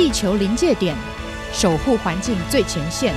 [0.00, 0.96] 地球临界点，
[1.52, 3.14] 守护环境最前线。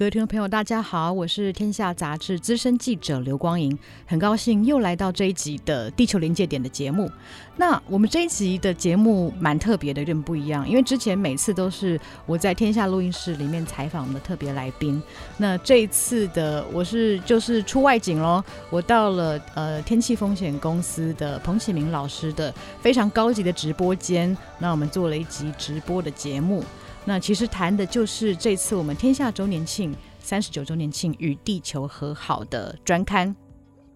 [0.00, 7.12] 各位听众朋友，大家好，我是天下杂志资深记者刘光莹，很高兴又来到这一集的《地球临界点》的节目。
[7.58, 15.02] 那我们这一集的节目蛮特别的，有点不一样，因为之前每次都是我在天下录音室里面采访的特别来宾，
[15.36, 26.64] 那这一次的我是就是出外景喽，我到了呃天气风险公司的彭启明老师的非常高级的直播间，那我们做了一集直播的节目。
[27.10, 33.34] 那其实谈的就是这次我们天下周年庆三十九周年庆与地球和好的专刊。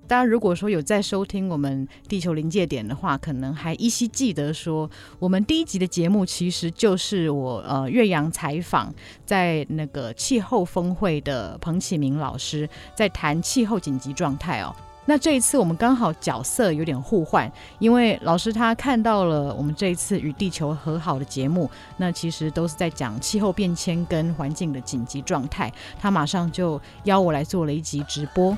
[0.09, 8.93] 大家如果说有在收听我们地球临界点的话，可能还依稀记得说，我们第一集的节目其实就是我呃岳阳采访
[9.25, 14.75] 在那个气候峰会的彭启明老师，在谈气候紧急状态哦。
[15.07, 28.57] 那这一次我们刚好角色有点互换，因为老师他看到了我们这一次与地球和好的节目，那其实都是在讲气候变迁跟环境的紧急状态，他马上就邀我来做了一集直播。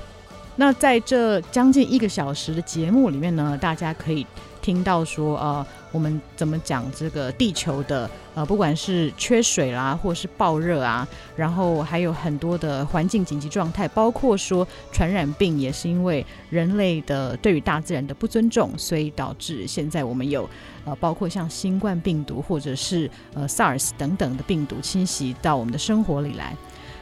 [0.58, 4.26] 那在这将近一个小时的节目里面呢，大家可以
[4.66, 20.50] 听到说，呃，我们怎么讲这个地球的，呃，不管是缺水啦，或是暴热啊，然后还有很多的环境紧急状态，包括说传染病也是因为人类的对于大自然的不尊重，所以导致现在我们有，
[20.84, 26.56] 呃，包括像新冠病毒或者是呃 SARS 等等的病毒侵袭到我们的生活里来。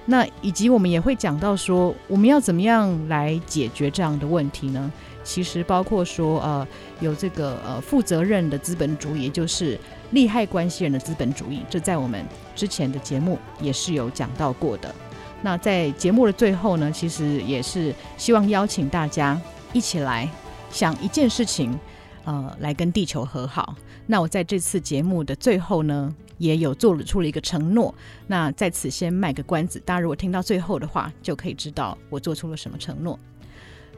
[0.05, 4.93] 那以及我们也会讲到说，我们要怎么样来解决这样的问题呢？
[5.25, 6.69] 其实包括说，呃，
[7.01, 9.77] 有这个呃负责任的资本主义，也就是
[10.11, 14.95] 利害关系人的资本主义，这在我们之前的节目也是有讲到过的。
[15.43, 19.41] 那在节目的最后呢，其实也是希望邀请大家
[19.73, 20.29] 一起来
[20.71, 21.79] 想一件事情，
[22.25, 23.75] 呃，来跟地球和好。
[24.07, 27.95] 那我在这次节目的最后呢，也有做了出了一个承诺。
[28.27, 33.19] 那在此先卖个关子，大家如果听到最后的话，就可以知道我做出了什么承诺。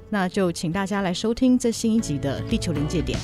[0.09, 3.19] 那就请大家来收听这新一集的《地球临界点》。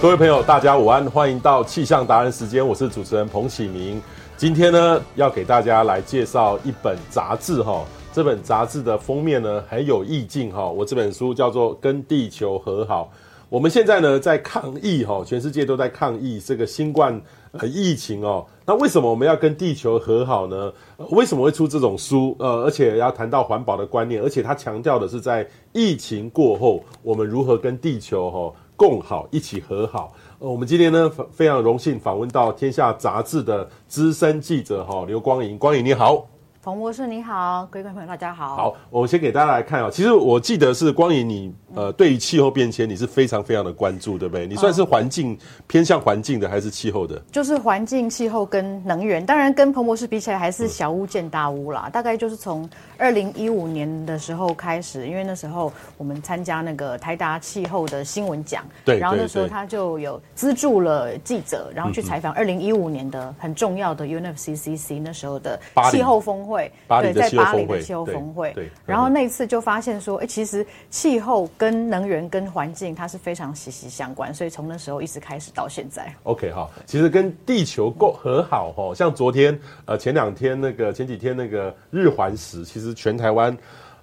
[0.00, 4.00] 各位朋友，大家午安，欢迎到气象达人时间，我是主持人彭启明。
[4.36, 7.84] 今天呢，要给大家来介绍一本杂志哈。
[8.12, 10.64] 这本杂志的封面呢，很有意境哈。
[10.68, 13.10] 我这本书叫做《跟地球和好》。
[13.48, 18.46] 我们现在呢，在抗疫哈，全世界都在抗疫这个新冠呃疫情哦。
[18.68, 20.70] 那为什么我们要跟地球和好呢？
[21.12, 22.36] 为什么会出这种书？
[22.38, 30.12] 呃，而且要谈到环保的观念，而且他强调的是在疫情过后，我们如何跟地球哈共好，一起和好。
[30.38, 36.26] 呃，我们今天呢，非常荣幸访问到《天下》杂志的资深记者哈刘光莹，光莹你好。
[36.68, 38.54] 冯博士你好，各位观众朋友大家好。
[38.54, 39.88] 好，我先给大家来看啊。
[39.90, 44.46] 其实我记得是光影你呃，对于气候变迁你是非常非常的关注，对不对？
[44.46, 47.18] 你算是环境、嗯、偏向环境的，还是气候的？
[47.32, 49.24] 就是环境、气候跟能源。
[49.24, 51.84] 当然跟彭博士比起来，还是小巫见大巫啦。
[51.86, 52.68] 嗯、大概就是从
[52.98, 65.58] 二零一五年的时候开始，因为那时候我们参加那个台达气候的新闻奖，对，然后那时候他就有资助了记者，然后去采访二零一五年的很重要的 UNFCCC 那时候的
[65.90, 66.57] 气候峰会。
[66.58, 76.12] 对，在巴黎的气候峰会，对，对，然后那一次就发现说，哎，其实气候跟能源跟环境它是非常息息相关，所以从那时候一直开始到现在。
[76.24, 83.56] OK 哈，其实跟地球够和好哈，像昨天呃前两天那个前几天那个日环食，其实全台湾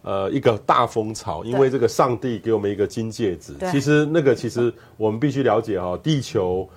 [0.04, 6.68] 呃一个大风潮，因为这个上帝给我们一个金戒指，其实那个其实 我们必须了解哈，地球、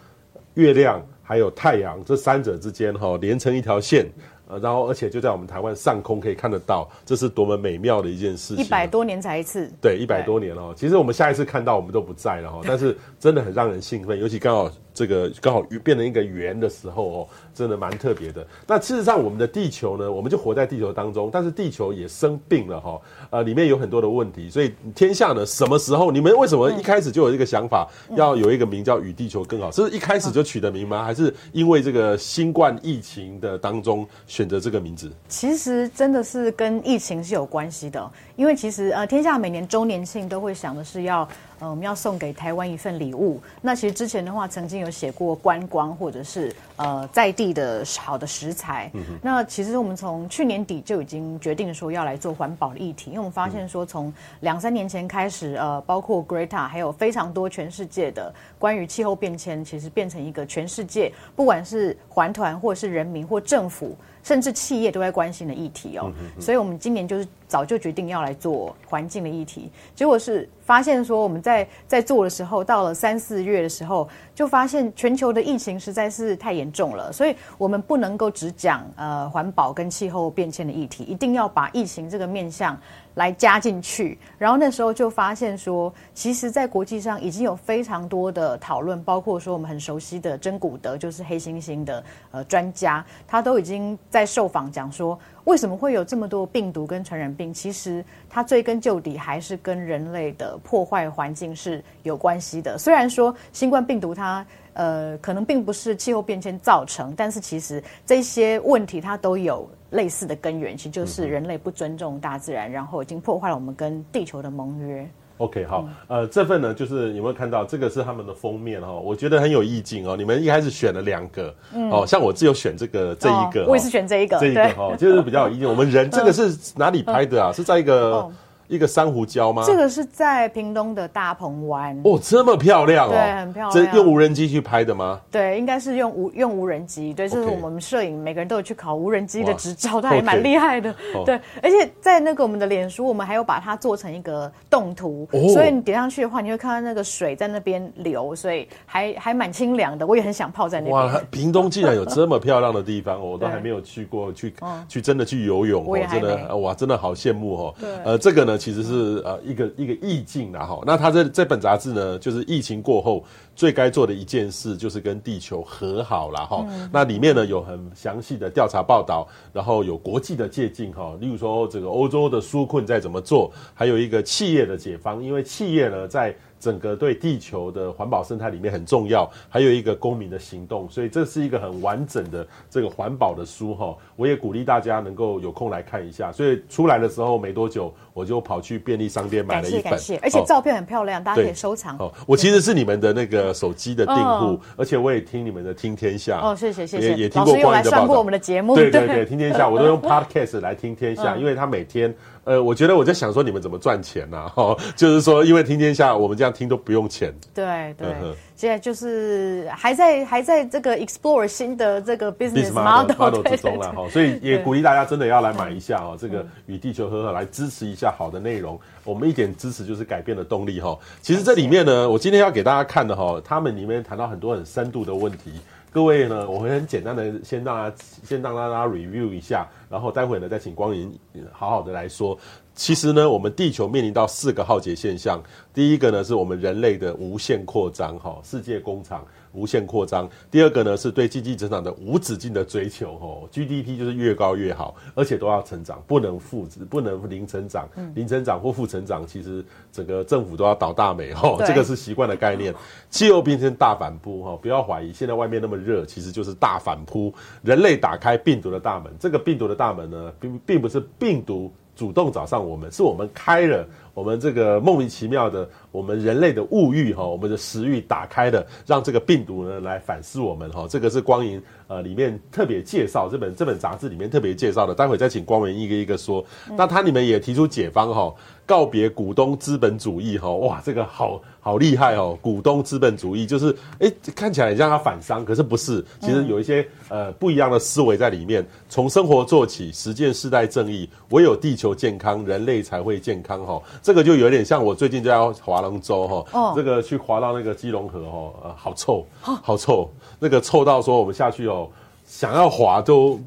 [0.55, 4.07] 月亮还有太阳这三者之间哈连成一条线。
[4.49, 8.65] 呃，然后而且就在我们台湾上空可以看得到，这是多么美妙的一件事情。
[8.65, 9.71] 一百多年才一次。
[9.81, 10.73] 对，一百多年哦。
[10.75, 18.45] 其实我们下一次看到我们都不在了哈， 但是真的很让人兴奋，尤其刚好这个刚好变成一个圆的时候哦，真的蛮特别的。
[18.67, 23.01] 那事实上，我们的地球呢，我们就活在地球当中，但是地球也生病了哈。
[23.31, 29.71] 呃，里面有很多的问题，所以天下呢，什么时候你们为什么一开始就有这个想法，要有一个名叫“与地球更好”？
[29.73, 31.05] 是一开始就取的名吗？
[31.05, 34.05] 还是因为这个新冠疫情的当中？
[34.27, 38.11] 选择这个名字，其实真的是跟疫情是有关系的。
[38.37, 41.29] 因为其实呃，天下每年周年庆都会想的是要
[41.61, 43.41] 呃，我们要送给台湾一份礼物。
[43.61, 48.91] 那其实之前的话，曾经有写过观光或者是呃在地的好的食材。
[48.95, 63.97] 嗯、那其实我们从去年底就已经决定说要来做环保的议题，因为我们发现说从两三年前开始，呃，包括 Greta 还有非常多全世界的关于气候变迁，其实变成一个全世界不管是环团或是人民或政府。
[64.29, 74.07] 甚至企业都在关心的议题哦，所以我们今年就是早就决定要来做环境的议题，结果是发现说我们在在做的时候，到了三四月的时候，
[74.39, 82.81] 就发现全球的疫情实在是太严重了，所以我们不能够只讲呃环保跟气候变迁的议题，一定要把疫情这个面向
[83.15, 84.17] 来加进去。
[84.39, 95.19] 然后那时候就发现说，其实，在国际上已经有非常多的讨论，包括说我们很熟悉的珍古德，就是黑猩猩的呃专家，他都已经在受访讲说。
[95.49, 97.55] 为什么会有这么多病毒跟传染病？
[97.55, 102.77] 其实它追根究底还是跟人类的破坏环境是有关系的。
[102.77, 115.09] 虽然说新冠病毒它呃可能并不是气候变迁造成，但是其实这些问题它都有类似的根源，其实就是人类不尊重大自然，然后已经破坏了我们跟地球的盟约。
[115.39, 118.93] OK，好，呃，这份呢，就是有没有看到这个是他们的封面哈？
[118.93, 120.17] 我觉得很有意境哦。
[120.17, 125.69] 你们一开始选了两个，嗯、哦，像我只有选这个这一个，我也是选这一个，这一个哈，就是比较有意境。
[125.69, 127.53] 我们人这个是哪里拍的啊？
[127.53, 128.29] 是在一个。
[128.69, 129.65] 一个珊瑚礁吗？
[129.67, 133.91] 这个是在屏东的大鹏湾哦，这么漂亮哦，对，很漂亮。
[133.91, 135.21] 这用无人机去拍的吗？
[135.31, 137.13] 对，应该是用无用无人机。
[137.15, 140.95] 对，这是我们摄影每个人都有去考无人机的执照，他还蛮厉害的。
[141.25, 150.07] 对，而且在那个我们的脸书，我们还有把它做成一个动图，所以你点上去的话，你会看到那个水在那边流，所以还还蛮清凉的。
[150.07, 150.95] 我也很想泡在那边。
[150.95, 154.53] 哇，屏东竟然有这么漂亮的地方，我都还没有去过，去
[154.89, 157.75] 去真的去游泳，我真的哇，真的好羡慕哦。
[157.81, 159.39] 对，呃，这个呢，其实是呃。
[159.49, 163.25] 一个一个意境啦哈，那他这这本杂志呢，就是疫情过后
[163.57, 166.67] 最该做的一件事，就是跟地球和好了哈。
[166.69, 176.37] 嗯、那里面呢有很详细的调查报道，然后有国际的借鉴哈，例如说这个欧洲的纾困在怎么做，还有一个企业的解方，因为企业呢在。
[176.59, 183.97] 整个对地球的环保生态里面很重要，还有一个公民的行动，所以这是一个很完整的这个环保的书哈。
[184.17, 186.33] 我也鼓励大家能够有空来看一下。
[186.33, 191.97] 所以出来的时候没多久，我就跑去便利商店买了一本，感谢，感谢，而且照片很漂亮，大家可以收藏。
[191.99, 196.41] 哦，我其实是你们的那个手机的订户，而且我也听你们的听天下。
[196.41, 198.19] 哦，谢谢谢谢，也也听过光影的报道。
[198.19, 202.15] 我们的节目，对对对，听天下，我都用 Podcast 来听天下，因为他每天。
[202.49, 204.49] 呃，我觉得我在想说你们怎么赚钱呢？
[204.57, 207.31] 哈，就是说，因为听天下，我们这样听都不用钱。
[207.53, 208.09] 对对，
[208.57, 218.81] 现在就是还在还在这个 explore 新的这个 business model model 之中了哈，所以也鼓励大家真的要来买一下哦，这个与地球和和，来支持一下好的内容。
[219.05, 220.99] 我们一点支持就是改变的动力哈。
[221.21, 225.53] 其实这里面呢，我今天要给大家看的哈，他们里面谈到很多很深度的问题。
[225.91, 231.13] 各位呢，我会很简单的先让大家先让大家 review 一下，然后待会呢再请光银
[231.51, 232.39] 好好的来说。
[232.75, 235.43] 其实呢，我们地球面临到四个浩劫现象，
[235.73, 239.27] 第一个呢是我们人类的无限扩张，哈，世界工厂。
[239.53, 252.75] 无限扩张，第二个呢是对经济增长的无止境的追求，吼，GDP 就是越高越好，而且都要成长，不能负值，不能零成长，零成长或负成长，其实整个政府都要倒大霉，吼，这个是习惯的概念。
[253.11, 263.87] 气候变成大反扑，哈，不要怀疑，现在外面那么热，其实就是大反扑，人类打开病毒的大门，这个病毒的大门呢，并并不是病毒主动找上我们，是我们开了。
[264.15, 270.87] 我们这个莫名其妙的，我们人类的物欲哈，我们的食欲打开的，让这个病毒呢来反噬我们哈。
[270.89, 276.45] 这个是光影呃里面特别介绍这本这本杂志里面特别介绍的，待会再请光银一个一个说。
[276.77, 278.35] 那它里面也提出解方哈，
[278.67, 288.59] 告别股东资本主义哈，哇，这个好好厉害哦，股东资本主义就是哎看起来很像它反商，可是不是，其实有一些呃不一样的思维在里面。
[288.91, 293.81] 从生活做起，实践世代正义，唯有地球健康，人类才会健康哈。
[294.03, 300.09] 这个就有点像我最近在华龙舟哈，哦、这个去划到那个基隆河哈，呃，好臭，好臭，
[300.39, 301.89] 那个臭到说我们下去哦，
[302.27, 303.39] 想要划都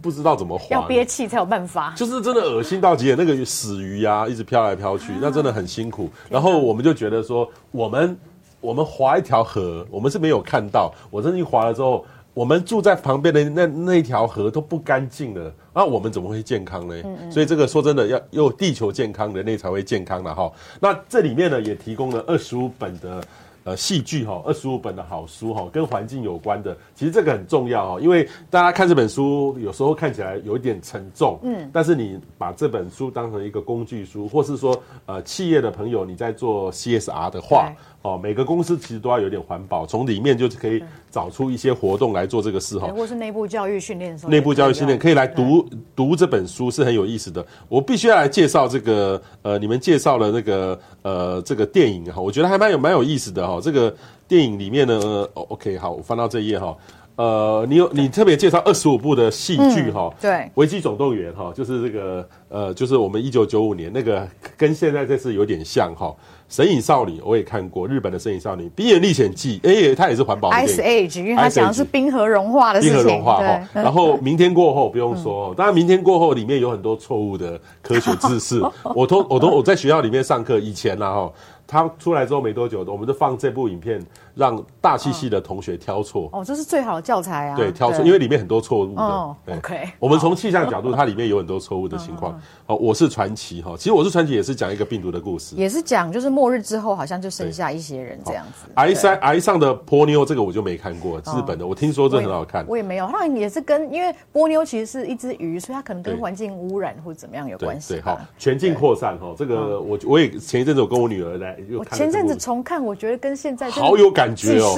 [0.00, 3.16] 不知道怎么划，要憋气才有办法，就是真的恶心到极点。
[3.16, 6.08] 那个死鱼啊，一直飘来飘去，那真的很辛苦。
[6.28, 8.18] 然后我们就觉得说，我们
[8.60, 12.04] 我们划一条河，我们是没有看到，我真的一划了之后。
[12.38, 16.94] 我们住在旁边的那那条河都不干净了，那我们怎么会健康呢？
[17.04, 20.48] 嗯嗯，所以这个说真的，要有地球健康，人类才会健康的哈。
[20.78, 23.20] 那这里面呢，也提供了二十五本的。
[23.64, 37.70] 呃戏剧哈，二十五本的好书哈，跟环境有关的，其实这个很重要哈，因为大家看这本书有时候看起来有一点沉重，嗯，但是你把这本书当成一个工具书，或是说呃企业的朋友你在做 CSR 的话。
[38.02, 42.86] 哦，每个公司其实都要有点环保，从里面就是可以找出一些活动来做这个事哈。
[42.88, 47.44] 或是内部教育训练的时候，内部教育训练可以来读读这本书是很有意思的。
[47.68, 53.60] 我必须要来介绍这个呃，你们介绍了那个呃这个电影哈，我觉得还蛮有蛮有意思的哈。
[53.60, 53.92] 这个
[54.28, 56.76] 电影里面呢，呃，OK，好，我翻到这页哈。
[57.16, 64.24] 呃，你有你特别介绍二十五部的戏剧哈，对，《危机总动员》哈，就是这个呃，就是我们一九九五年那个，
[64.56, 66.14] 跟现在这次有点像哈。
[66.48, 70.56] 神隐少女我也看过，日本的神隐少女《冰原历险记》，哎，它也是环保的。
[70.56, 72.96] Ice Age，因为它讲的是冰河融化的事情。
[72.96, 78.62] 冰河融化哈，然后明天过后不用说，当然明天过后里面有很多错误的科学知识，
[78.96, 81.32] 我都我都我在学校里面上课以前啦哈。
[81.70, 84.02] 他出来之后没多久，我们就放这部影片，
[84.38, 86.30] 让大气系的同学挑错。
[86.32, 87.56] 哦，这是最好的教材啊。
[87.56, 89.02] 对，挑错，因为里面很多错误的。
[89.02, 89.90] 哦，OK。
[89.98, 92.40] 我们从气象角度，它里面有很多错误的情况。
[92.66, 98.70] 哦，我是传奇哈，其实我是传奇也是讲一个病毒的故事，也是讲就是末日之后好像就剩下一些人这样子。
[98.74, 102.64] 癌山癌上的波妞这个我就没看过，日本的，我听说这很好看。
[102.68, 107.94] 我也没有，像也是跟因为波妞其实是一只鱼，所以它可能跟环境污染或者怎么样有关系。
[107.94, 111.98] 对，好，全境扩散哈，这个我我也前一阵子我跟我女儿来又看。
[111.98, 112.38] 前阵子。
[112.38, 114.74] 重看，我觉得跟现在好有感觉哦，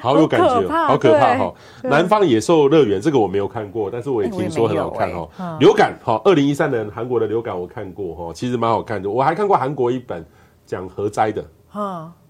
[0.00, 1.54] 好有感觉，好可怕哈！
[1.82, 5.28] 南方野兽乐园这个我没有看过，但是我也听说很好看哦。
[5.58, 9.10] 流感哈，二零一三年韩国的流感我看过哈，其实蛮好看的。
[9.10, 10.24] 我还看过韩国一本
[10.66, 11.44] 讲核灾的，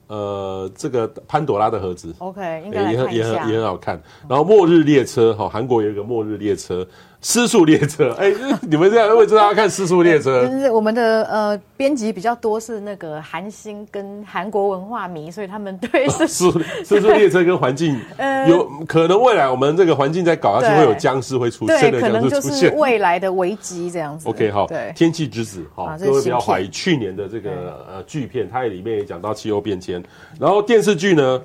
[0.07, 4.01] 呃，这个潘朵拉的盒子，OK，应该也很也很也很好看。
[4.29, 6.87] 然后末日列车哈，韩国有一个末日列车。
[7.23, 10.45] 尸速列车，哎、欸，你们这样会知道要看私速列车？
[10.49, 18.01] 就是我们的呃编辑比较多是那个韩星跟韩国文化迷，所以他们对私速尸速列车跟环境
[18.49, 24.27] 有可能未来我们这个环境在搞下去会有僵尸会出现的，可能就是未来的危机这样子。
[24.27, 30.03] OK，好，对，天气之子，好，各位不要怀疑，去年的这个呃剧片，它也里面也讲到气候变迁，
[30.39, 31.43] 然后电视剧呢，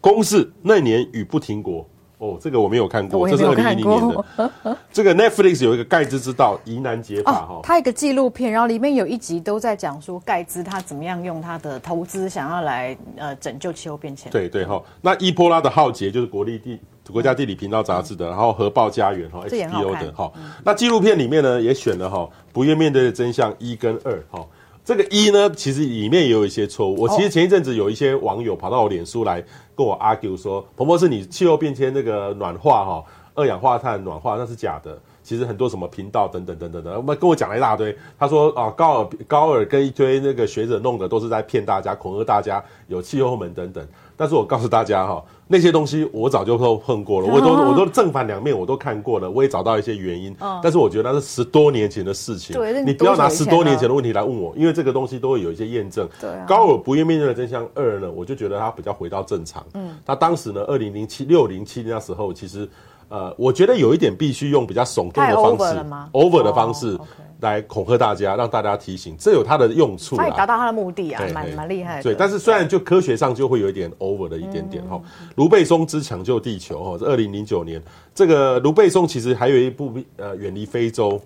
[0.00, 1.84] 公视那年雨不停国。
[2.20, 4.76] 哦，这个我没有看过，这是二零一零年的。
[4.92, 14.30] 这个 Netflix 有一个盖茨之道疑难解法哈，它一个纪录片，然后里面有一集都在讲说盖茨他怎么样用他的投资想要来呃拯救气候变迁。
[14.30, 16.78] 对对哈，那伊波拉的浩劫就是国立地
[17.10, 20.30] 国家地理频道杂志的，然后核爆家园哈 HBO 的哈。
[20.62, 24.46] 那纪录片里面呢也选了哈不愿面对的真相一跟二哈。
[24.84, 27.02] 这个一呢其实里面也有一些错误。
[27.02, 29.44] 我其实前一阵子有一些网友跑到我脸书来。
[29.76, 35.00] 跟我 argue 说，彭博士，你气候变迁那个暖化哈，二氧化碳暖化那是假的。
[35.22, 37.96] 其实很多什么频道等等等等的，我们跟我讲了一大堆。
[38.18, 43.86] 他说啊，高尔高尔跟一堆那个学者弄的都是在骗大家、恐吓大家，有气候门等等。
[44.18, 50.32] 但是我告诉大家哈，那些东西我早就都碰过了，我都我都正反两面我都看过了，我也找到一些原因。
[50.62, 56.08] 但是我觉得那是十多年前的事情，你不要拿十多年前的问题来问我，因为这个东西都会有一些验证。
[56.46, 59.66] 高尔不愿面对的真相二呢，我就觉得他比较回到正常。
[59.74, 62.68] 嗯，他当时呢，二零零七六零七那时候，其实
[63.10, 66.98] 呃，我觉得有一点必须用比较耸动的方式，over 的方式。
[67.40, 72.02] 来恐吓大家，让大家提醒，这有它的用处，它也达到它的目的啊，蛮蛮厉害的。
[72.02, 75.00] 对，但是虽然就科学上就会有一点 over 的一点点哈。
[75.36, 77.82] 卢贝松之抢救地球哈，是二零零九年，
[78.14, 81.18] 这个卢贝松其实还有一部呃远离非洲，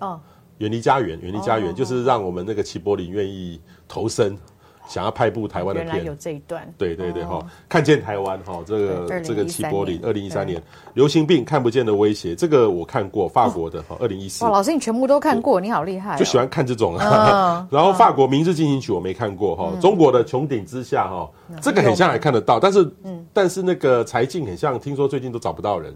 [0.59, 4.37] 远离家园，远离家园，就是让我们那个齐柏林愿意投身。
[4.87, 10.61] 想要拍部台湾的片，原来有这一段，对对对哈，看见台湾哈，这个这个齐柏林，二零一三年。
[10.93, 14.45] 流行病看不见的威胁，这个我看过，法国的 哈，二零一四。
[14.45, 16.97] 哇，老师你全部都看过，你好厉害，就喜欢看这种。
[17.69, 21.29] 然后法国《明日进行曲》我没看过哈，中国的《穹顶之下》哈，
[21.61, 22.91] 这个很像还看得到，但是
[23.33, 25.93] 但是那个柴静很像，听说最近都找不到人。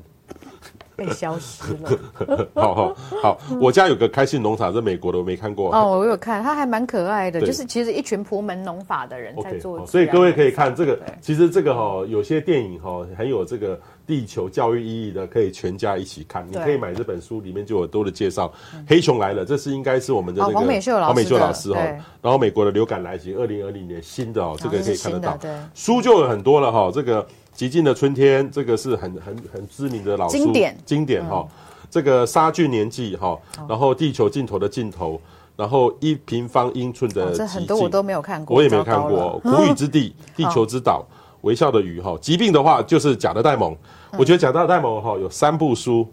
[1.00, 2.48] 被消失了。
[2.54, 5.74] 好好好，我家有个开心农场，在美国的，我没看过。
[5.74, 9.86] 哦，我有看，它还蛮可爱的，就是其实一群婆门农法的人在做。
[9.86, 16.46] 所以各位可以看这个，其实这个哈，有些电影哈很有这个地球教育意义的，可以全家一起看。
[16.50, 18.52] 你可以买这本书，里面就有多的介绍。
[18.88, 20.82] 黑熊来了，这是应该是我们的那个黄美
[21.24, 21.80] 秀老师哈。
[22.22, 25.38] 然后美国的流感来袭，二零二零年新的哦，这个可以看得到。
[25.74, 27.26] 书就有很多了哈，这个。
[27.60, 31.46] 极尽的春天，这个是很很很知名的老书，经典经典哈。
[31.92, 33.38] 这个杀菌年纪哈，
[33.68, 35.20] 然后地球尽头的尽头，
[35.58, 39.38] 然后一平方英寸的，这很多我都没有看过，我也没有看过。
[39.44, 41.06] 谷雨之地，地球之岛，
[41.42, 42.18] 微笑的鱼哈。
[42.22, 43.76] 疾病的话就是贾德戴蒙，
[44.18, 46.08] 我觉得贾德戴蒙哈有三部书，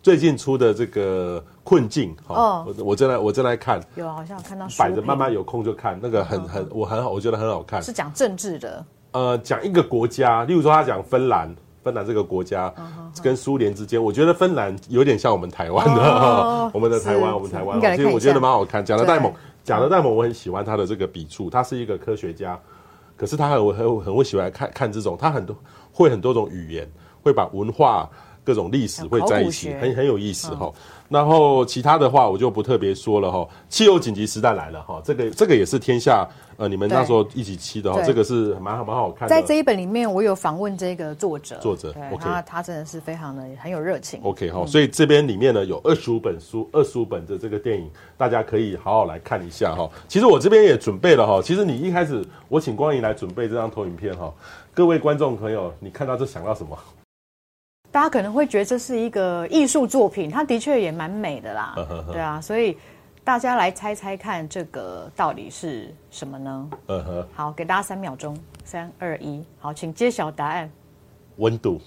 [0.00, 8.86] 最近出的这个困境哈，我我正在我正在看，有好像看到摆着，慢慢有空就看那个很很我很好，我觉得很好看，是讲政治的。
[9.14, 11.48] 呃讲一个国家，例如说他讲芬兰，
[11.82, 12.70] 芬兰这个国家
[13.22, 18.84] 跟苏联之间，我觉得芬兰有点像我们台湾的，哦、 我们的台湾，我们台湾，其实我觉得蛮好看。
[18.84, 22.60] 讲的戴蒙，讲的戴蒙，我很喜欢他的这个笔触，他是一个科学家，
[23.16, 25.56] 可是他很很很会喜欢看看这种，他很多
[25.92, 26.90] 会很多种语言，
[27.22, 28.10] 会把文化。
[28.46, 30.70] 各种历史会在一起，很很有意思哈。
[31.08, 33.48] 然后其他的话我就不特别说了哈。
[33.70, 39.34] 汽油紧急时代来了哈，这个这个也是天下呃你们那时候一起期的哈，这个是蛮好蛮好看的。
[39.34, 44.20] 在这一本里面，我有访问这个作者，作者，OK，他他真的是非常的很有热情。
[44.22, 49.90] OK 哈，所以这边里面呢有二十五本书，二十五本的这个电影，大家可以好好来看一下哈。
[50.08, 51.40] 其实我这边也准备了哈。
[51.42, 54.32] 其实你一开始我请光影来准备这张投影片哈，
[54.72, 56.78] 各位观众朋友，你看到这想到什么？
[57.90, 61.76] 大家可能会觉得这是一个艺术作品，它的确也蛮美的啦，
[62.10, 62.76] 对啊，所以
[63.24, 66.70] 大家来猜猜看，这个到底是什么呢？
[66.88, 70.70] 嗯哼，好，给大家三秒钟，三二一，好，请揭晓答案。
[71.38, 71.80] 温度，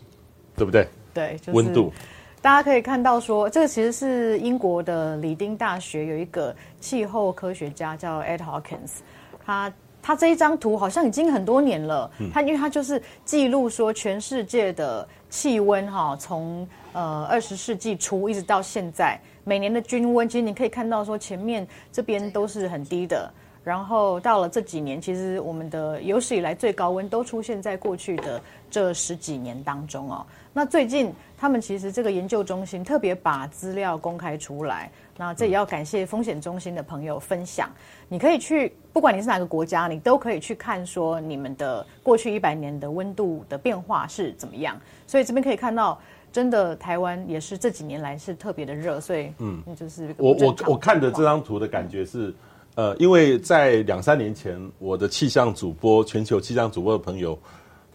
[0.55, 0.87] 对不对？
[1.13, 1.93] 对，就是温度。
[2.41, 8.93] 大家可以看到说，这个其实是英国的里丁大学有一个气候科学家叫 Ed Hawkins，
[9.45, 9.71] 他。
[9.99, 23.31] 他这一张图好像已经很多年了，他因为他就是记录说全世界的气温哈，从呃二十世纪初一直到现在，每年的均温，其实你可以看到说前面这边都是很低的，
[23.63, 30.25] 然后到了这几年，其实我们的有史以来最高温都出现在过去的这十几年当中哦。
[30.51, 34.91] 那最近他们其实这个研究中心特别把资料公开出来。
[35.19, 37.71] 那这也要感谢风险中心的朋友分享。
[38.07, 44.79] 你可以去，不管你是哪个国家，你都可以去看说你们的过去一百年的温度的变化是怎么样。
[45.07, 45.99] 所以这边可以看到，
[46.31, 48.99] 真的台湾也是这几年来是特别的热。
[48.99, 52.33] 所以嗯，就是我我我看的这张图的感觉是，
[52.75, 57.37] 呃，因为在两三年前，我的气象主播，全球气象主播的朋友。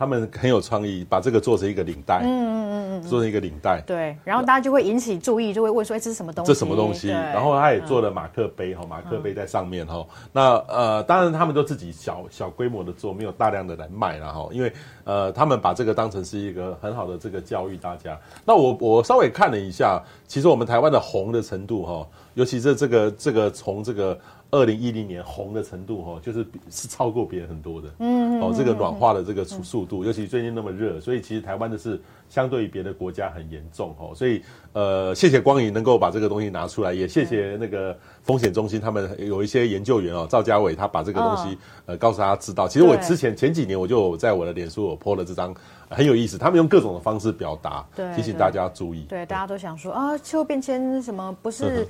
[0.03, 7.11] 他们很有创意，把这个做成一个领带，嗯嗯嗯嗯，做成一个领带，对，然后大家就会引起注意，就会问说：“哎，这是什么东西？”这什么东西？
[7.11, 10.05] 然后他也做了马克杯哈，马克杯在上面哈。
[10.33, 14.49] 那呃，当然他们都自己小小规模的做，没有大量的来卖了哈。
[14.51, 14.73] 因为
[15.05, 18.19] 呃，他们把这个当成是一个很好的这个教育大家。
[18.45, 22.05] 那我我稍微看了一下，其实我们台湾的红的程度哈，
[22.35, 24.19] 尤其是这个这个从这个。
[24.53, 34.43] 二零一零年红的程度哈，就是是超过别人很多的，嗯，哦，这个暖化的这个速速度，尤其最近那么热，所以其实台湾的是相对于别的国家很严重哦，所以
[34.75, 42.69] 呃，谢谢光影能够把这个东西拿出来，也谢谢那个风险中心他们有一些研究员哦，赵家伟他把这个东西呃告诉大家知道。
[42.69, 45.55] 其实我之前前几年我就在我的脸书我 po 了这张
[45.88, 47.83] 很有意思，他们用各种的方式表达，
[48.15, 49.07] 提醒大家注意。
[49.09, 51.88] 对，大家都想说啊，气候变迁什么不是？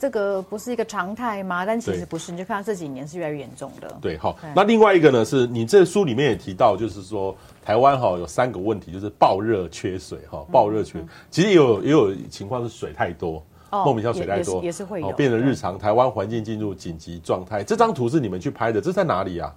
[0.00, 1.66] 这个不是一个常态吗？
[1.66, 3.98] 但其实不是，你就看到这几年是越来越严重的。
[4.00, 4.34] 对，好。
[4.56, 10.42] 那另外一个呢，是你这书里面也提到，就是说台湾哈有三个问题，就是暴热、缺水哈。
[10.50, 17.62] 暴热缺，其实也有也有情况是水太多，莫名其妙水太多，也是会有，变得日常台湾环境进入紧急状态。
[17.62, 19.54] 这张图是你们去拍的，这在哪里啊？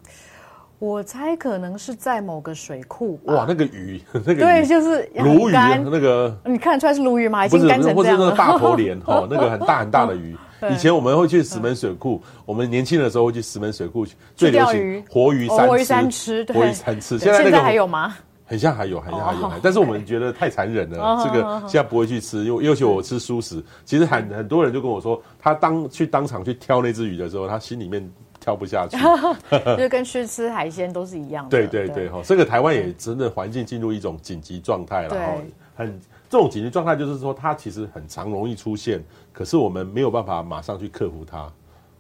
[0.84, 3.18] 我猜可能是在某个水库。
[3.24, 7.46] 哇，那个鱼， 那个对，就是鲈鱼，那个你看得出来是鲈鱼吗？
[7.46, 8.26] 已经干成这样了。
[8.26, 10.36] 或者那个大头 鲢哈，那个很大很大的鱼。
[10.70, 15.48] 以前我们会去石门水库，我们年轻的时候会去石门水库去，最流行活鱼
[15.86, 17.18] 三吃，活鱼三吃。
[17.18, 18.16] 现在那个还有吗？
[18.44, 23.64] 很像还有，很像还有，但是我们觉得太残忍了，这个现在不会去吃，因为要求我吃素食。
[23.86, 28.06] 其实很很多人就跟我说，他当去当场去挑那只鱼的时候，他心里面。
[28.44, 28.98] 跳不下去，
[29.80, 31.50] 就跟去吃海鲜都是一样的。
[31.50, 35.36] 对对对，哈，这个台湾也真的环境进入一种紧急状态了，哈，
[35.78, 35.98] 很
[36.30, 39.02] 这种紧急状态就是说它其实很常容易出现，
[39.32, 41.50] 可是我们没有办法马上去克服它，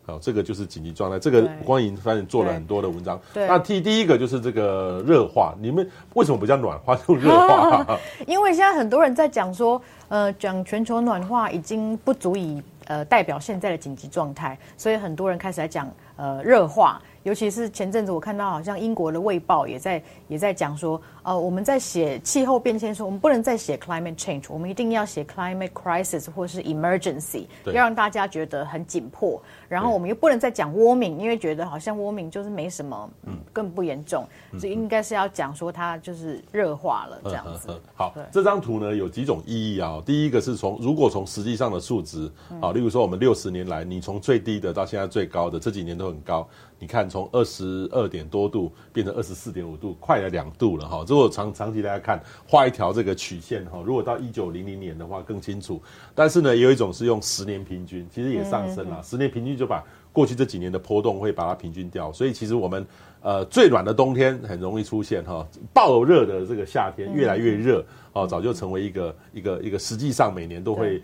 [0.06, 1.17] 好，这个就是紧急状态。
[1.17, 7.97] 这个光影反正做了很多的文章，对那第第一个就是这个热化，你们为什么不叫暖化，就热化？
[8.27, 15.89] 因为现在很多人在讲说，呃，讲全球暖化已经不足以呃代表现在的紧急状态，所以很多人开始来讲。
[16.15, 29.42] 呃，热化，尤其是前阵子我看到，好像英国的卫报也在也在讲说，呃，我们在写气候变迁的时候，我们不能再写 climate change，我们一定要写 climate crisis 或是 emergency，要让大家觉得很紧迫。
[29.70, 34.28] 然后我们又不能再讲 warming，因为觉得好像 warming 就是没什么，嗯，更不严重，
[34.60, 37.82] 所以应该是要讲说它就是热化了这样子。
[37.96, 40.02] 好，这张图呢有几种意义啊？
[40.06, 42.30] 第一个是从如果从实际上的数值
[42.62, 46.48] 啊，例如说我们六十年来，你从最低的到现在最高的这几年都很高。
[46.80, 51.06] 你看，从二十二点多度变成二十四点五度，快了两度了哈。
[51.13, 55.80] 如果长长期大家看，画一条这个曲线哈，如果到一九零零年的话更清楚。
[56.15, 58.99] 但是呢，也有一种是用十年平均，其实也上升了。
[59.04, 62.84] 十年平均就把过去这几年的波动会把它平均掉，所以其实我们
[63.21, 70.99] 呃最暖的冬天很容易出现哈，爆热的这个夏天越来越热哦，早就成为一个一个一个实际上每年都会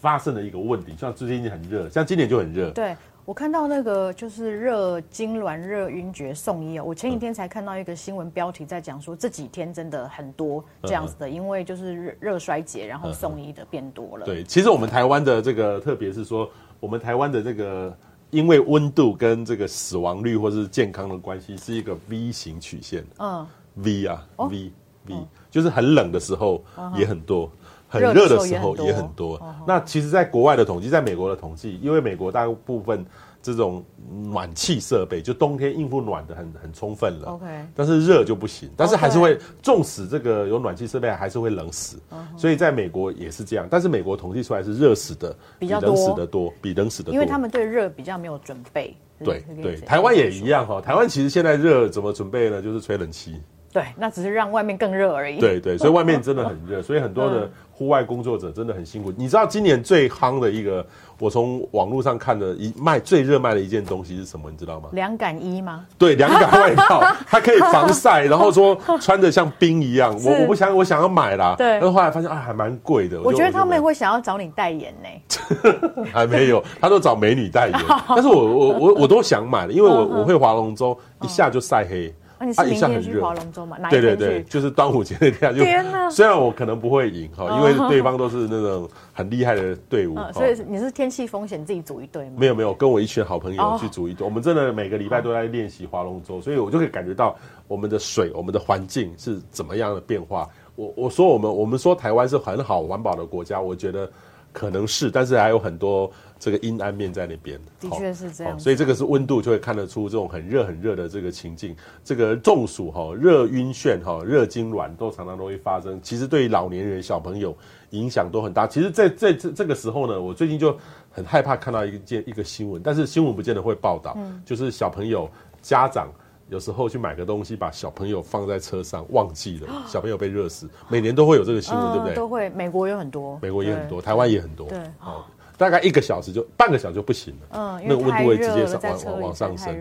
[0.00, 0.94] 发生的一个问题。
[0.98, 2.70] 像最近很热，像今年就很热。
[2.70, 2.96] 对。
[3.26, 6.84] 我看到那个就是热痉挛、热晕厥送医哦。
[6.84, 14.26] 我前几天才看到一个新闻标题在讲说，这几天真的很多这样子的，因为就是热热衰竭，然后送医的变多了。
[14.26, 17.96] 对，其实我们台湾的这个，特别是说我们台湾的这个，
[18.28, 23.02] 因为温度跟这个死亡率或是健康的关系，是一个 V 型曲线。
[23.18, 24.70] 嗯，V 啊，V
[25.06, 25.14] V，
[25.50, 26.62] 就是很冷的时候
[26.94, 27.50] 也很多。
[27.94, 29.40] 很热的时候也很多。
[29.66, 33.04] 那其实，在国外的统计，在美国的统计，因为美国大部分
[33.42, 33.84] 这种
[34.24, 37.28] 暖气设备，就冬天应付暖的很很充分了。
[37.28, 37.46] OK。
[37.74, 41.98] 但是热就不行，但是还是会，纵使这个有暖气设备，还是会冷死。
[42.36, 47.14] 所以在美国也是这样，但是美国统计出来是热死的比冷死的多，比冷死的多。
[47.14, 48.96] 因为他们对热比较没有准备。
[49.22, 50.80] 对对，台湾也一样哈。
[50.80, 52.60] 台湾其实现在热怎么准备呢？
[52.60, 53.40] 就是吹冷气。
[53.74, 55.40] 对，那只是让外面更热而已。
[55.40, 59.12] 对对，所以外面真的 很热，所以很多的户外工作者真的很辛苦。
[59.16, 60.86] 你知道今年最夯的一个，
[61.18, 64.48] 我从网络上看的一卖最热卖的一件东西是什么？
[64.48, 64.90] 你知道吗？
[64.92, 65.84] 凉感衣吗？
[65.98, 70.16] 对，凉感外套， 它可以防晒，然后说穿着像冰一样。
[70.24, 71.56] 我我不想，我想要买啦。
[71.58, 73.20] 对，但是后来发现啊，还蛮贵的。
[73.22, 76.04] 我觉得他们会想要找你代言呢。
[76.14, 77.80] 还没有，他都找美女代言。
[78.06, 82.14] 但是我我我我都想买的，因为我我会划龙舟，一下就晒黑。
[82.52, 83.76] 啊，你是明天去划龙舟嘛？
[83.90, 85.54] 对对对，就是端午节那天。
[85.54, 86.10] 天哪！
[86.10, 90.16] 虽然我可能不会赢哈，因为对方都是那种很厉害的队伍。
[90.32, 92.36] 所以你是天气风险自己组一队吗？
[92.38, 94.24] 没有没有，跟我一群好朋友去组一队。
[94.24, 97.36] 我们真的每个礼拜都在练习划龙舟，所以我就可以感觉到
[97.68, 100.48] 我们的水、我们的环境是怎么样的变化。
[100.76, 104.10] 我我说我们我们说台湾是很好环保的国家，我觉得
[104.54, 106.10] 可能是，但是还有很多。
[106.36, 111.74] 这个阴暗面在那边，的确是这样，所以这个是温度就会看得出这种很热很热的这个情境。
[112.04, 115.98] 这个中暑哈、热晕眩哈、热痉挛都常常都会发生。
[116.02, 117.56] 其实对于老年人、小朋友
[117.90, 118.66] 影响都很大。
[118.66, 120.76] 其实，在在这这个时候呢，我最近就
[121.10, 125.26] 很害怕看到一件一个新闻，但是新闻不见得会报道，嗯、就是小朋友
[125.62, 126.08] 家长
[126.48, 130.68] 有时候去买个东西，把小朋友放在车上忘记了， 小朋友被热死。
[130.88, 132.14] 每年都会有这个新闻，嗯、对不对？
[132.14, 135.28] 都会，美国有很多，美国也很多，台湾也很多，对，好。
[135.56, 139.72] 大概一个小时就半个小时就不行了，嗯，那个温度会直接上往往往上升，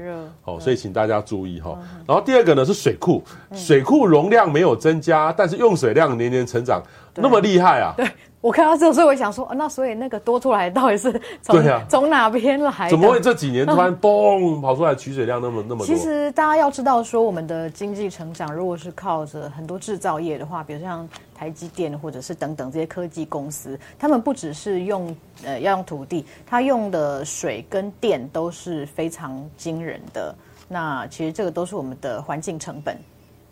[0.44, 1.76] 好，所以请大家注意哈。
[2.08, 3.24] 然后第二个呢是水库，
[3.56, 6.80] 水库容量没有增加，但是用水量年年成长，
[7.16, 7.92] 那么厉害啊！
[7.98, 8.08] 对。
[8.44, 11.10] 我看到这个，所以我想说，那所以那个多出来到底是
[11.42, 12.90] 从从哪边来？
[12.90, 15.88] 怎么会这几年突然嘣跑出来取水量那么那么多？
[15.88, 30.36] 其实大家要知道，说我们的经济成长，如果是靠着很多制造业的话，比如像台积电或者是等等这些科技公司，他们不只是用呃要用土地，他用的水跟电都是非常惊人的。
[30.68, 32.98] 那其实这个都是我们的环境成本。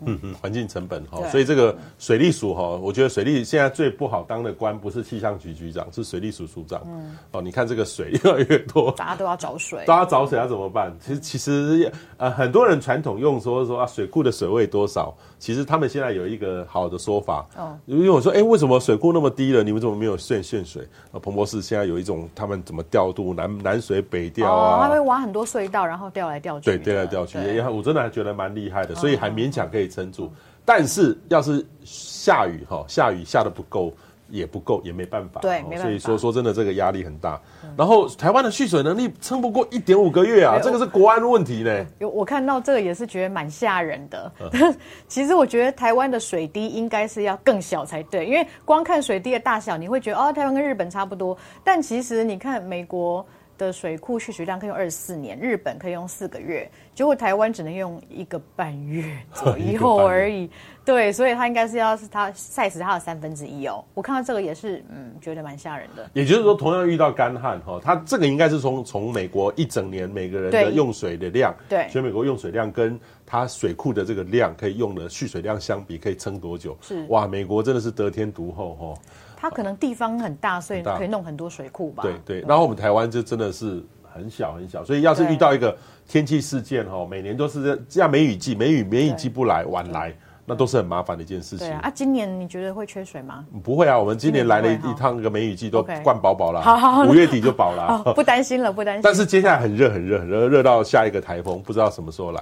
[0.06, 6.82] 嗯嗯，环境成本哈，所以这个水利署哈，我觉得水利现在最不好当的官不是气象局局长，是水利署署长。
[6.86, 10.94] 嗯，哦，你看这个水 越来越多，大家都要找水，大家找水要怎么办？
[11.00, 15.14] 其实其实呃，很多人传统用说说啊，水库的水位多少？
[15.42, 17.44] 其实他们现在有一个好的说法。
[17.56, 19.62] 哦，因为我说，哎、欸，为什么水库那么低了？
[19.64, 20.86] 你们怎么没有限限水？
[21.10, 24.86] 啊，彭博士现在有一种他们怎么调度南南水北调啊？
[24.86, 26.64] 他会挖很多隧道，然后调来调去。
[26.64, 29.82] 对，调来调去，对也我真的还觉得蛮厉害的，所以还勉强可以。
[29.92, 30.32] 撑住，
[30.64, 33.92] 但是要是下雨哈，下雨下的不够，
[34.32, 35.40] 也不够，也没办法。
[35.40, 35.82] 对，没办法。
[35.84, 37.38] 所以说说真的，这个压力很大。
[37.76, 41.86] 然后台湾的蓄水能力撑不过一点五个月啊，这个是国安问题呢。
[41.98, 44.32] 有我看到这个也是觉得蛮吓人的。
[45.06, 51.36] 其实我觉得台湾的水滴应该是要更小才对，因为光看水滴的大小，你会觉得哦，台湾跟日本差不多。
[51.62, 53.24] 但其实你看美国。
[53.62, 60.50] 的水库蓄水量可以用二十四年，日本可以用四个月，结果台湾只能用一个半月左右 而已。
[60.84, 63.84] 对，所以它应该是要是它 size 它的三分之一哦。
[63.94, 66.10] 我看到这个也是，嗯，觉得蛮吓人的。
[66.12, 76.76] 也就是说，同样遇到干旱哈，它这个应该是从从美国一整年每个人的用水的量，对，所以美国用水量跟它水库的这个量可以用的蓄水量相比，可以撑多久？
[76.80, 79.00] 是哇，美国真的是得天独厚哈。
[79.42, 82.04] 它可能地方很大，所以可以弄很多水库吧。
[82.04, 85.76] 对对，然后我们台湾就真的是很小很小，所以要是遇到一个
[86.06, 90.14] 天气事件哈，每年都是这样梅雨季，梅雨梅雨季不来晚来，
[90.46, 91.72] 那都是很麻烦的一件事情。
[91.72, 93.44] 啊，今年你觉得会缺水吗？
[93.64, 99.02] 不会啊，我们今年来了一趟那个梅雨季都灌饱饱了，好好好，五月底就饱了， 不担心了，不担心。
[99.02, 102.40] 但是接下来很热很热很热，热到下一个台风不知道什么时候来。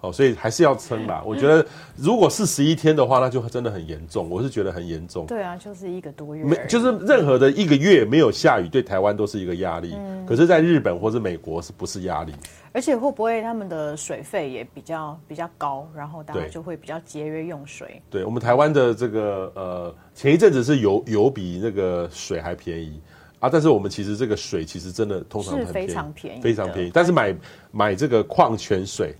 [0.00, 1.22] 哦，所以还是要撑吧。
[1.26, 1.64] 我觉得
[1.96, 4.28] 如果是十一天的话，那就真的很严重。
[4.30, 5.26] 我是觉得很严重。
[5.26, 9.94] 对啊，就是一个多月，没就是任何的一个月没有下雨，对台湾都是一个压力。
[9.96, 12.32] 嗯，可是，在日本或是美国是不是压力？
[12.72, 18.00] 而且会不会他们的水费也比较比较高，然后大家就会比较节约用水？
[18.08, 23.00] 对，我们台湾的这个呃，前一阵子是油油比那个水还便宜。
[23.40, 23.48] 啊！
[23.50, 26.90] 但是我们其实这个水其实真的通常很是非常便宜，非常便宜。
[26.92, 27.34] 但是买
[27.70, 29.14] 买这个矿泉水，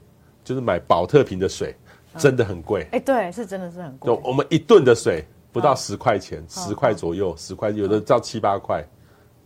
[0.50, 1.72] 就是买保特瓶的水，
[2.18, 2.84] 真的很贵。
[2.90, 4.20] 哎、对，是真的是很贵。
[4.24, 8.84] 我们一吨的水不到十块钱，十、嗯、块左右，十块有的到七八块，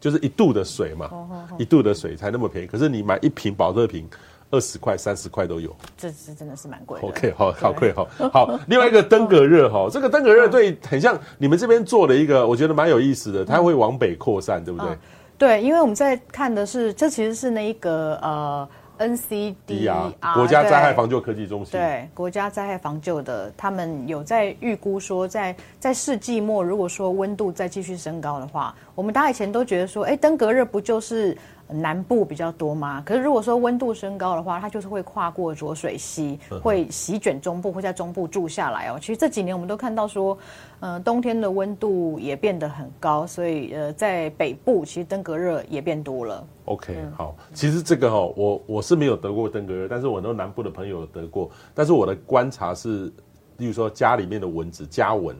[0.00, 2.66] 就是一度的水嘛，嗯、一度的水才那么便宜。
[2.66, 4.08] 可是你买一瓶保特瓶。
[4.50, 7.00] 二十块、三十块都有，这是真的是蛮贵。
[7.00, 8.06] OK，好好贵哈。
[8.32, 14.96] 好，另外一个登革热哈，这个登革热对很像你们这边做的一个，我觉得蛮有意思的，它会往北扩散，对不对？
[15.36, 31.36] 对，因为我们在看的是，这其实是那一个呃 NCDR 国家灾害防救科技中心，对国家灾害防救的，他们有在预估说，在在世纪末，如果说温度再继续升高的话，我们大家以前都觉得说，哎，登革热不就是？
[31.68, 33.02] 南部比较多吗？
[33.06, 38.98] 可是如果说温度升高的话，它就是会跨过浊水溪，会席卷中部，会在中部住下来哦。
[39.00, 40.36] 其实这几年我们都看到说，
[40.80, 46.46] 呃，冬天的温度也变得很高，所以呃，在北部其实登革热也变多了。
[46.66, 51.50] OK，好，其实这个哈、哦，我我是没有得过登革热，但是我很多南部的朋友有得过。
[51.74, 53.12] 但是我的观察是，
[53.56, 55.34] 例如说家里面的蚊子家蚊，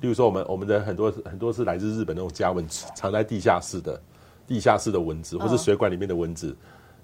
[0.00, 4.00] 例如说我们我们的很多很多是来自日本那种家蚊，藏在地下室的。
[4.46, 6.54] 地下室的蚊子，或是水管里面的蚊子，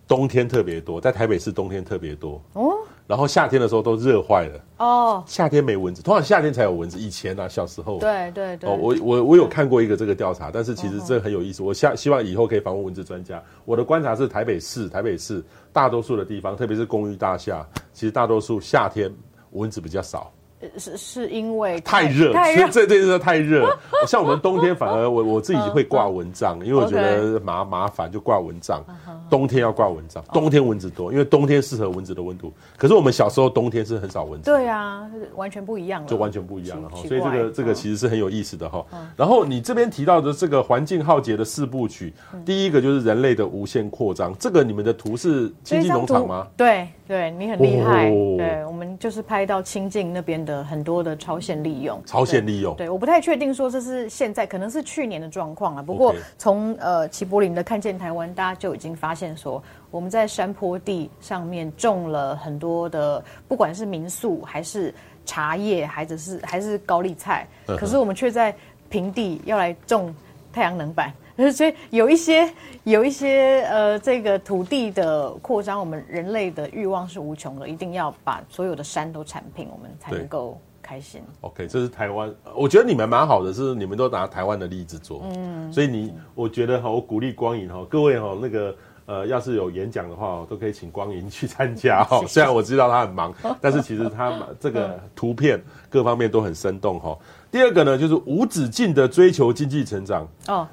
[0.06, 2.74] 冬天特别多，在台北市冬天特别多哦。
[3.06, 5.24] 然后夏天的时候都热坏了哦。
[5.26, 6.96] 夏天没蚊子，通常夏天才有蚊子。
[6.96, 8.70] 以前啊，小时候对对对。
[8.70, 11.60] 哦，我我我有看过一个这个调查，但是其实这很有意思。
[11.60, 13.42] 我下希望以后可以访问蚊子专家。
[13.64, 19.12] 我的观察是，台北市台北市大多数的地方，特别是公寓大厦，其实大多数夏天
[19.50, 20.32] 蚊子比较少。
[20.76, 23.76] 是是因为太热，太热，这这这太热。
[24.06, 28.84] 像我们冬天反而我我自己会挂蚊帐，因为我觉得麻麻烦就挂蚊帐。
[29.30, 32.52] 冬天要挂蚊帐，冬天蚊子多，因为冬天适合蚊子的温度。
[32.76, 34.50] 可是我们小时候冬天是很少蚊子。
[34.50, 36.96] 对啊，完全不一样了，就完全不一样了哈。
[37.06, 38.84] 所以这个这个其实是很有意思的哈。
[39.16, 42.12] 然后你这边提到的这个环境浩劫的四部曲，
[42.44, 44.36] 第一个就是人类的无限扩张。
[44.38, 46.46] 这个你们的图是清境农场吗？
[46.56, 48.10] 对对，你很厉害。
[48.10, 50.49] 对，我们就是拍到清境那边的。
[50.64, 55.82] 很多的超限利用，超限利用，对，我不太确定说这是现在，可能是去年的状况了。
[55.82, 64.92] 不过从呃齐柏林的看见台湾，大家就已经发现说，我们在山坡地上面种了很多的，不管是民宿还是
[65.24, 68.54] 茶叶，还是还是高丽菜，可是我们却在
[68.88, 70.14] 平地要来种
[70.52, 71.12] 太阳能板。
[71.52, 72.52] 所以有一些
[72.84, 81.22] 有一些呃，这个土地的扩张，我们人类的欲望是无穷的，一定要把所有的山都铲平，我们才能够开心。
[81.42, 85.22] OK，这是台湾，我觉得你们蛮好的，是你们都拿台湾的例子做。
[85.24, 88.74] 嗯，所以你我觉得哈，我鼓励光影哈，各位哈，那个
[89.06, 92.22] 呃，要是有演讲的话，都可以请光影去参加哈。
[92.26, 97.16] 虽然我知道他很忙，但是其实他这个图片各方面都很生动哈。
[97.50, 100.28] 第二个呢，就是无止境的追求经济成长。
[100.48, 100.68] 哦。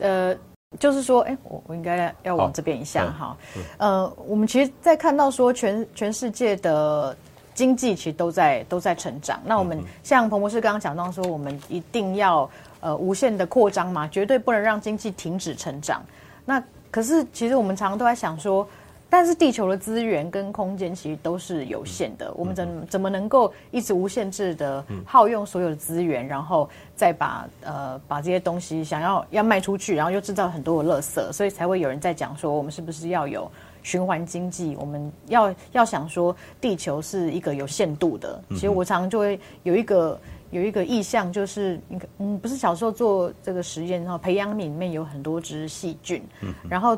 [0.00, 0.36] 呃，
[0.78, 3.36] 就是说，哎，我我应该要往这边一下哈。
[3.78, 7.16] 呃，我们其实，在看到说全全世界的
[7.54, 9.40] 经济其实都在都在成长。
[9.44, 16.02] 那我们像彭博士刚刚讲到说，我们一定要呃无限的扩张嘛，绝对不能让经济停止成长。
[16.44, 18.66] 那可是，其实我们常常都在想说。
[19.10, 33.50] 但是地球的资源跟空间其实都是有限的，我们怎怎么能够一直无限制的耗用所有的资源，然后再把呃把这些东西想要要卖出去，然后又制造很多的垃圾，所以才会有人在讲说，我们是不是要有
[33.82, 34.76] 循环经济？
[34.78, 38.40] 我们要要想说，地球是一个有限度的。
[38.50, 40.20] 其实我常常就会有一个
[40.52, 46.22] 有一个意向，就是你嗯，不是小时候做这个实验，然后培养皿里面有很多只细菌，
[46.68, 46.96] 然后。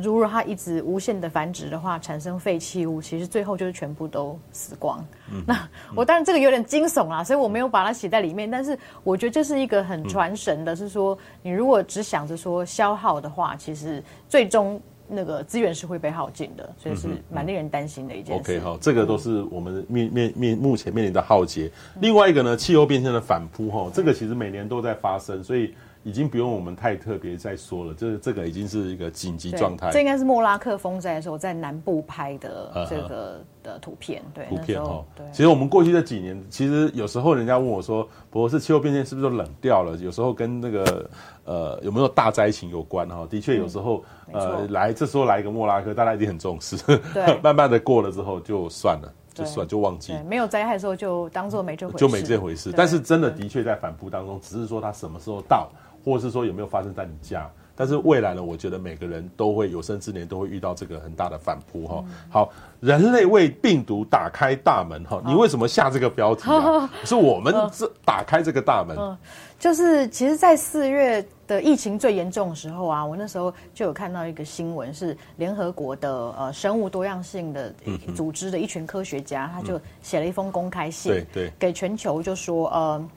[0.00, 5.04] 如果它一直无限的繁殖的话，产生废弃物，其实最后就是全部都死光。
[5.32, 8.50] 嗯、那我当然这个有点惊悚啦，所以我没有把它写在里面。
[8.50, 18.40] 但是我觉得这是一个很传神的，是说你如果只想着说消耗的话，其实最终那个资源是会被耗尽的，所以是蛮令人担心的一件事。
[18.40, 21.70] OK，好，这个都是我们面面面目前面临的浩劫。
[22.00, 25.74] 另外一个呢，气候变迁的反扑哈，这个其实每年都在发生，所以。
[26.02, 29.90] 已经不用我们太特别再说了，这这个已经是一个紧急状态。
[29.90, 35.04] 这应该是莫拉克风灾的时候在南部拍的这个的图片，对，图片哦。
[35.14, 39.96] 对，其实我们过去这几年，其实有时候人家问我说，博士气候变迁是不是都冷掉了？
[39.98, 41.10] 有时候跟那个
[41.44, 43.26] 呃有没有大灾情有关哈？
[43.28, 46.76] 的确有时候、嗯、呃来这时候来一个莫拉克，大家一定很重视。
[47.12, 49.12] 对， 慢慢的过了之后就算了。
[49.32, 50.12] 就算就忘记。
[50.26, 52.72] 没有灾害的时候就当做没这回事，就没这回事。
[52.76, 55.70] 但是真的的确在反扑当中，只是说它什么时候到，
[56.04, 57.50] 或者是说有没有发生在你家。
[57.76, 62.04] 但是未来呢，我觉得每个人都会有生之年都会遇到这个很大的反扑哈。
[62.28, 66.90] 好，人类为病毒打开大门哈，你为什么下这个标题啊？
[67.06, 68.94] 是我们这打开这个大门。
[68.98, 69.16] 嗯，
[69.58, 77.72] 就是其实，在四月的疫情最严重的时候啊，我那时候就有看到一个新闻，是联合国的呃生物多样性的
[78.14, 83.08] 组织的一群科学家，他就写了一封公开信，对对，给全球就说呃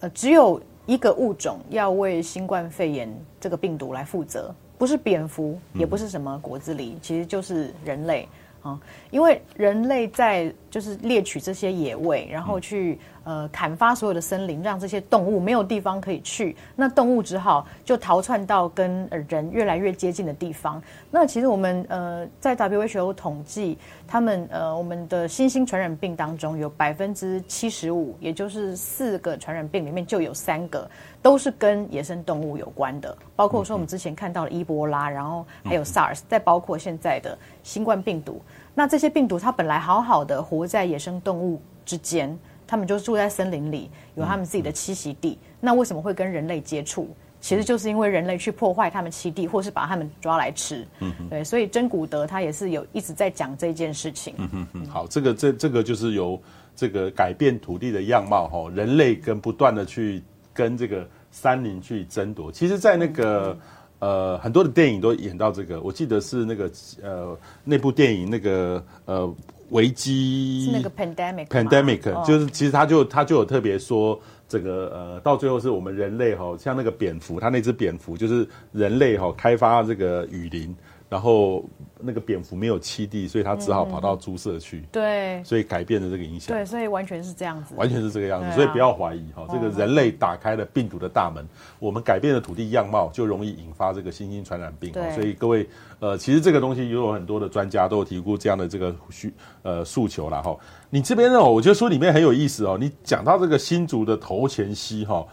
[0.00, 0.58] 呃只有。
[0.88, 8.26] 一个物种要为新冠肺炎这个病毒来负责，不是蝙蝠，也不是什么果子狸，其实就是人类
[8.62, 12.98] 啊，因为人类在就是猎取这些野味，然后去。
[13.24, 20.82] 呃，砍伐所有的森林，让这些动物没有地方可以去，那动物只好就逃窜到跟人越来越接近的地方。
[21.10, 30.90] 那其实我们呃在 WHO 统计，他们呃我们的新兴传染病当中有百分之七十五，也就是四个传染病里面就有三个
[31.20, 38.40] 都是跟野生动物有关的，包括说我们之前看到的伊波拉，然后还有 SARS，再包括现在的新冠病毒。
[38.78, 42.38] 那这些病毒它本来好好的活在野生动物之间。
[42.64, 45.38] 他们就住在森林里，有他们自己的栖息地。
[45.58, 47.08] 那为什么会跟人类接触？
[47.40, 50.86] 其实就是因为人类去破坏他们栖地，或是把他们抓来吃。
[51.00, 54.34] 嗯，嗯对，所以真古德他也是有一直在讲这件事情。
[54.36, 54.86] 嗯嗯嗯。
[54.86, 56.38] 好，这个这这个就是由
[56.76, 62.52] 这个改变土地的样貌哈，人类跟不断的去跟这个山林去争夺。
[62.52, 63.60] 其实，在那个、嗯、
[63.98, 66.70] 呃很多的电影都演到这个，我记得是那个
[67.02, 69.34] 呃那部电影那个呃。
[69.70, 80.74] 危机是那个 pandemic，pandemic 就是其实他就他就有特别说这个呃到最后是我们人类哈，像那个蝙蝠，他那只蝙蝠就是人类哈开发这个雨林。
[81.08, 81.64] 然后
[81.98, 84.80] 那个蝙蝠没有栖地，所以它只好跑到猪舍去。
[84.80, 86.54] 嗯、对，所以改变了这个影响。
[86.54, 87.74] 对，所以完全是这样子。
[87.76, 94.92] 完全是这个样子，啊、所以不要怀疑哈，这个人类打开了病毒的大门，嗯、我们改变了土地样貌，就容易引发这个新兴传染病。
[94.92, 95.66] 对，所以各位
[95.98, 100.54] 呃，其实这个东西也有很多的专家都有提过这样的这个需呃诉求了哈。
[100.90, 102.76] 你这边呢，我觉得书里面很有意思哦。
[102.78, 105.26] 你讲到这个新竹的头前溪哈，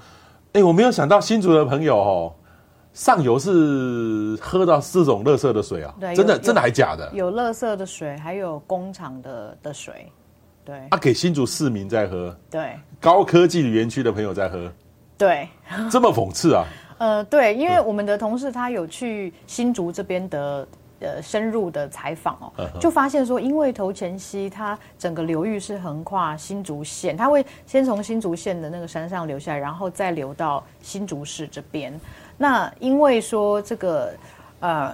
[0.53, 2.33] 哎，我没有想到新竹的朋友哦。
[2.95, 5.93] 上游是喝到四种垃圾的水啊？
[5.99, 7.12] 对，真的真的还假的？
[7.13, 10.10] 有垃圾的水，还有工厂的的水，
[10.63, 10.77] 对。
[10.89, 12.71] 啊，给新竹市民在喝，对。
[13.01, 14.71] 高科技园区的朋友在喝，
[15.17, 15.45] 对。
[15.91, 16.63] 这么讽刺啊？
[16.97, 20.65] 呃，对，因为我们的同事他有去新竹这边的
[21.01, 31.93] 呃深入的采访哦，就发现说，因为头前溪它整个流域是横跨新竹县，它会先从新竹县的那个山上流下来，然后再流到新竹市这边。
[32.38, 34.13] 那因为说这个，
[34.60, 34.93] 呃，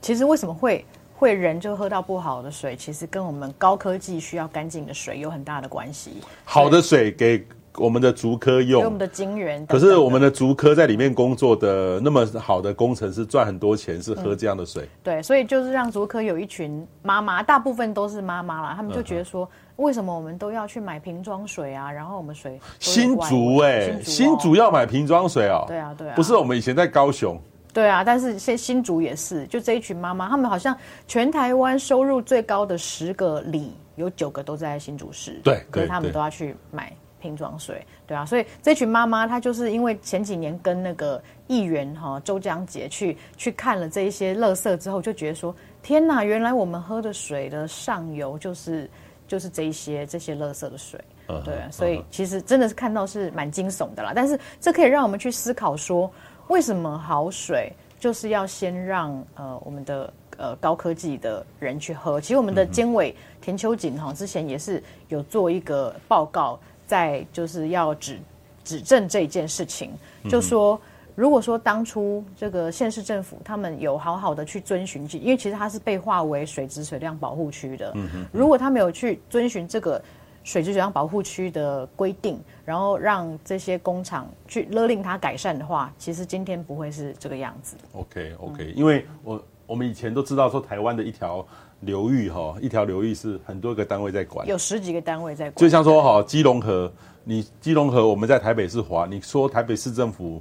[0.00, 6.12] 其实为什么会会人就喝到不好的水，其实跟我们高科技需要干净的水有很大的关系。
[6.44, 7.46] 好的水给
[7.76, 9.66] 我们的竹科用，给我们的金源。
[9.66, 14.84] 可是我们的竹科在里面工作的那么好的工程师赚很多钱，是喝这样的水。
[14.84, 19.44] 嗯、对，所以就是让竹科有一群妈妈，大部分都是妈妈啦，他们就觉得说。
[19.44, 21.90] 嗯为什么我们都要去买瓶装水啊？
[21.90, 25.64] 然后我们水新竹哎、欸，新竹要买瓶装水哦。
[25.68, 27.40] 对啊，对啊，不是我们以前在高雄。
[27.72, 35.40] 对啊，但是现新竹也是，就这一群妈妈，他们好像全台湾收入最高的十个里，有九个都在新竹市。
[35.44, 37.80] 对，所以他们都要去买瓶装水。
[38.04, 48.90] 对啊，所以这群妈妈她就是因为前几年跟那个议员哈周江杰去去看了这一些垃圾之后，就觉得说天哪，原来我们喝的水的上游就是。
[49.28, 54.12] 就是这一些这些垃圾的水，uh huh, 对，所以其实真的是看到是蛮惊悚的啦。
[54.12, 56.10] 但是这可以让我们去思考说，
[56.48, 62.20] 为什么好水就是要先让呃我们的呃高科技的人去喝？
[62.20, 68.18] 其实我们的监委田秋瑾哈之前也是有做一个报告，在就是要指
[68.64, 69.92] 指证这件事情，
[70.28, 70.80] 就说。
[71.18, 77.90] 如果说当初这个县市政府他们有好好的去遵循，因为其实它是被划为水质水量保护区的。
[77.96, 78.26] 嗯哼。
[78.32, 80.00] 如果他没有去遵循这个
[80.44, 87.76] 水质水量保护区的规定，然后让这些工厂去勒令它改善的话，其实今天不会是这个样子。
[87.94, 91.44] OK OK，嗯，因为我我们以前都知道说台湾的一条
[91.80, 95.56] 流域哈，一条流域是很多个单位在管，有十几个单位在管。
[95.56, 96.88] 就像说哈，基隆河，
[97.24, 100.40] 你基隆河我们在台北市划，你说台北市政府。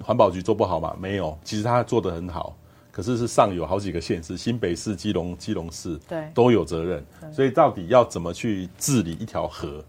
[0.00, 0.96] 环保局做不好吗？
[0.98, 2.56] 没有，其实他做得很好，
[2.90, 7.04] 可是是上有好几个县市，新北市、基隆、基隆市，对，都有责任。
[7.32, 9.84] 所以到底要怎么去治理一条河，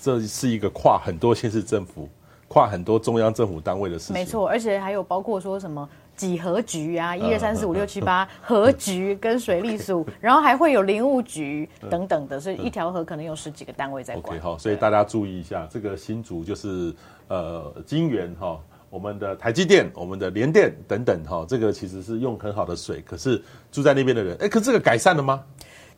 [0.00, 2.08] 这是一个跨很多县市政府、
[2.46, 4.14] 跨很多中央政府单位的事情。
[4.14, 14.36] 没错，而且还有包括说什么几何局啊，一二三四五六七八 河局跟水利署， 然后还会有林务局等等的，所以一条河可能有十几个单位在管。
[14.36, 16.92] OK，好，所以大家注意一下，这个新竹就是
[17.28, 18.58] 呃金源哈，
[18.90, 25.44] 我们的台积电、我们的联电等等哈，这个其实是用很好的水，可是住在那边的人，哎，可是这个改善了吗？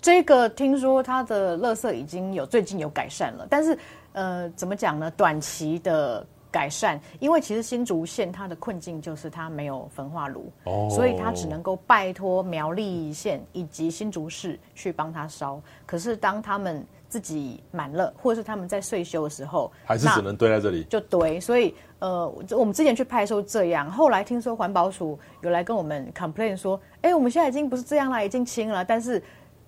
[0.03, 3.78] 这个听说它的垃圾已经有最近有改善了，但是
[4.12, 5.11] 呃，怎么讲呢？
[5.12, 15.61] 短期的改善，因为其实新竹县它的困境就是它没有焚化炉，哦，所以它只能够拜托苗栗县以及新竹市去帮他烧。
[15.86, 21.38] 可是当他们自己满了，或者是他们在岁休的时候，还是只能堆在这里，就堆。
[21.38, 29.22] 所以呃，我们之前去拍的时候这样，后来听说环保署有来跟我们 complain 说，哎，我们现在已经不是这样了，已经清了，但是。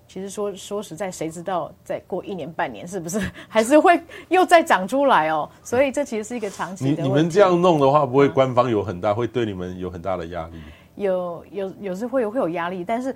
[0.05, 5.49] 其实说说实在，谁知道再过一年半年是不是 还是会又再长出来哦？
[5.63, 7.01] 所以这其实是一个长期的。
[7.01, 10.61] 你你们这样弄的话，不会官方有很大，会对你们有很大的压力？
[10.95, 13.15] 有有有时会有会有压力，但是。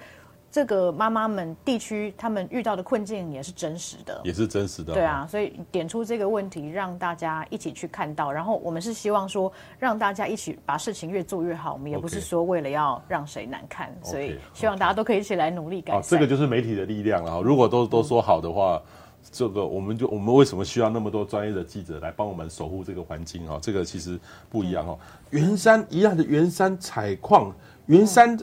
[0.49, 4.93] 这个妈妈们地区他们遇到的困境也是真实的，也是真实的。
[4.93, 8.31] 对啊，所以点出这个问题，让大家一起去看到。
[8.31, 11.73] 然后我们是希望说，让大家一起把事情越做越好。
[11.73, 14.09] 我们也不是说为了要让谁难看，okay.
[14.09, 16.01] 所以希望大家都可以一起来努力改善。
[16.01, 16.09] Okay.
[16.09, 17.41] 这个就是媒体的力量了。
[17.41, 18.81] 如果都都说好的话，
[19.29, 23.59] 这个我们就我们为什么需要那么多专业的记者来帮我们守护这个环境啊？
[23.61, 24.17] 这个其实
[24.49, 24.97] 不一样哦。
[25.31, 27.53] 圆山一样的圆山采矿。
[27.87, 28.37] 圆山，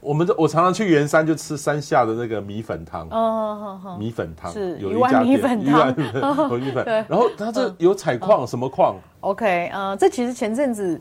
[0.00, 3.08] 我们我常常去圆山就吃山下的那个米粉汤。
[3.08, 5.88] 哦，哦米粉汤是有一家米粉汤，
[6.50, 6.84] 有米粉。
[6.84, 11.00] 对，然后它这有采矿、嗯，什么矿？OK，呃，这其实前阵子，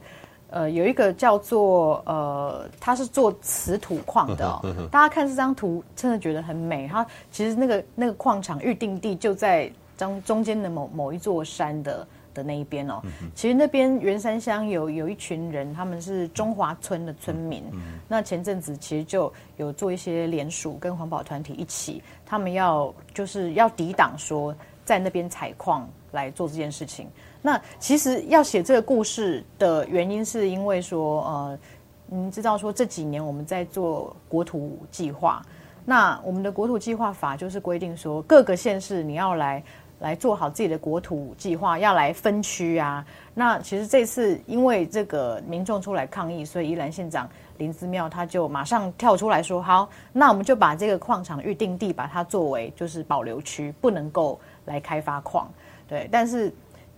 [0.51, 4.61] 呃，有一个叫做呃，它是做瓷土矿的、 哦。
[4.91, 6.87] 大家看这张图，真的觉得很美。
[6.87, 12.07] 它其实那个那个矿场预定地就在中中间的某某一座山的。
[12.39, 13.01] 的那一边哦，
[13.35, 17.61] 其实那边圆山乡有有一群人，他们是中华村的村民。
[18.07, 27.09] 那前阵子其实就有做一些联署，跟环保团体一起，他们要就是要抵挡说在那边采矿来做这件事情。
[27.41, 31.59] 那其实要写这个故事的原因，是因为说呃，
[32.07, 35.41] 您知道说这几年我们在做国土计划，
[35.83, 39.61] 那我们的国土计划法就是规定说各个县市你要来。
[39.99, 43.05] 来做好自己的国土计划，要来分区啊。
[43.33, 55.47] 那其实这次因为这个民众出来抗议，所以宜兰县长林子妙他就马上跳出来说：“好，那我们就把这个矿场预定地，把它作为就是保留区，不能够来开发矿。”
[55.87, 56.51] 对，但是。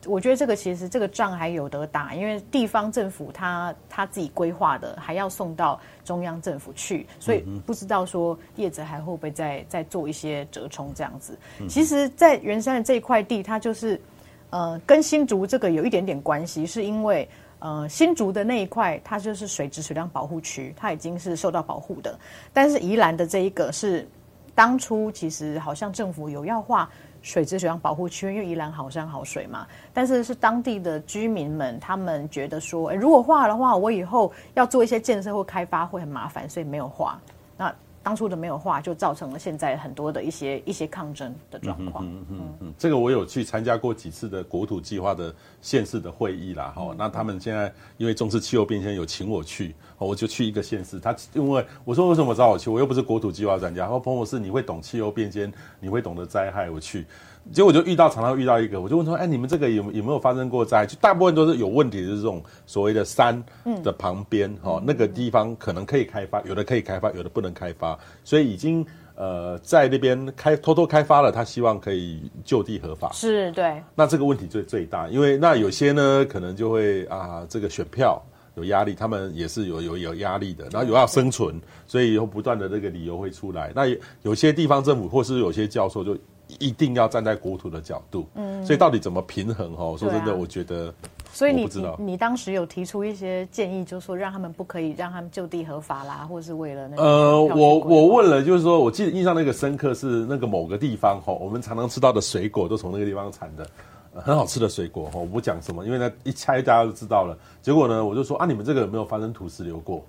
[0.07, 11.37] 我觉得这个其实这个仗还有得打，因为地方政府他他自己规划的，还要送到中央政府去，所以不知道说业者还会不会再再做一些折冲这样子。
[11.69, 14.01] 其实，在圆山的这一块地，它就是
[14.49, 17.29] 呃跟新竹这个有一点点关系，是因为
[17.59, 22.17] 呃新竹的那一块它就是水质水量保护区，它已经是受到保护的，
[22.51, 24.07] 但是宜兰的这一个是
[24.55, 26.89] 当初其实好像政府有要画。
[27.21, 37.19] 水质水量保护区，因为宜兰好山好水嘛，但是是当地的居民们，他们觉得说，哎，如果画的话，我以后要做一些建设或开发会很麻烦，所以没有画。
[37.57, 37.73] 那
[38.03, 42.05] 当初的没有画，就造成了现在很多的一些一些抗争的状况。
[42.05, 46.95] 嗯嗯嗯嗯，这个我有去参加过几次的国土计划的县市的会议啦，哈、嗯。
[46.97, 50.99] 那他们现在因为重视气候变迁，有请我去，我就去一个县市。
[50.99, 52.69] 他因为我说为什么找我去？
[52.69, 53.83] 我又不是国土计划专家。
[53.83, 57.05] 他说彭博士，你会懂气候变迁，你会懂得灾害，我去。
[57.51, 60.85] 结果我就遇到，常常遇到一个，我就问说：“哎，你们这个有有没有发生过灾？
[60.85, 63.43] 就大部分都是有问题的，就是这种所谓的山
[63.83, 68.85] 的旁边，哈、嗯，那个地方可能可以开发，有的可以开发，有的不能开发，所以已经
[69.15, 71.31] 呃在那边开偷偷开发了。
[71.31, 73.83] 他希望可以就地合法，是对。
[73.95, 78.21] 那这个问题最最大，因为那有些呢，可能就会啊，这个选票
[78.55, 83.73] 有压力，他们也是有有有压力的，然后有要生存，所以以后不断的这个理由会出来。
[83.75, 83.87] 那
[84.21, 86.15] 有些地方政府或是有些教授就。
[86.59, 89.73] 一定要站在国土的角度，嗯，所以到底怎么平衡？
[89.75, 90.93] 哈，说真的，我觉得，
[91.31, 97.03] 所以你你你当时有提出一些建议，就是说让他们不可以让他们就地合法啦，或是为了那个。
[97.03, 103.67] 呃，我我问了，就是说我记得印象那个深刻是那个某个地方哈，我们常常吃到的水果都从那个地方产的，
[104.13, 107.37] 很好吃的水果哈，我不讲什么，因为呢一猜大家就知道了。
[107.61, 110.03] 结果呢，我就说啊，你们这个有没有发生土石流过？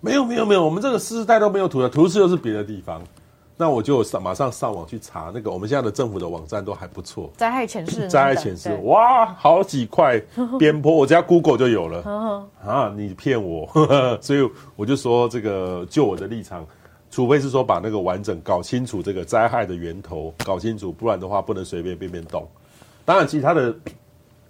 [0.00, 3.00] 没有没有没有，我们这个世代都没有土的，土石流是别的地方。
[3.56, 7.30] 那我就上马上上网去查那个，我们现在的政府的网站都还不错。
[7.36, 10.20] 灾害潜势，灾害潜势，哇，好几块
[10.58, 12.02] 边坡，我只要 Google 就有了。
[12.66, 13.68] 啊，你骗我，
[14.20, 14.40] 所以
[14.74, 16.66] 我就说这个，就我的立场，
[17.10, 22.44] 除非是说把那个完整搞清楚这个灾害的源头搞清楚，不然的话不能随便便便动。
[23.04, 23.72] 当然，其他的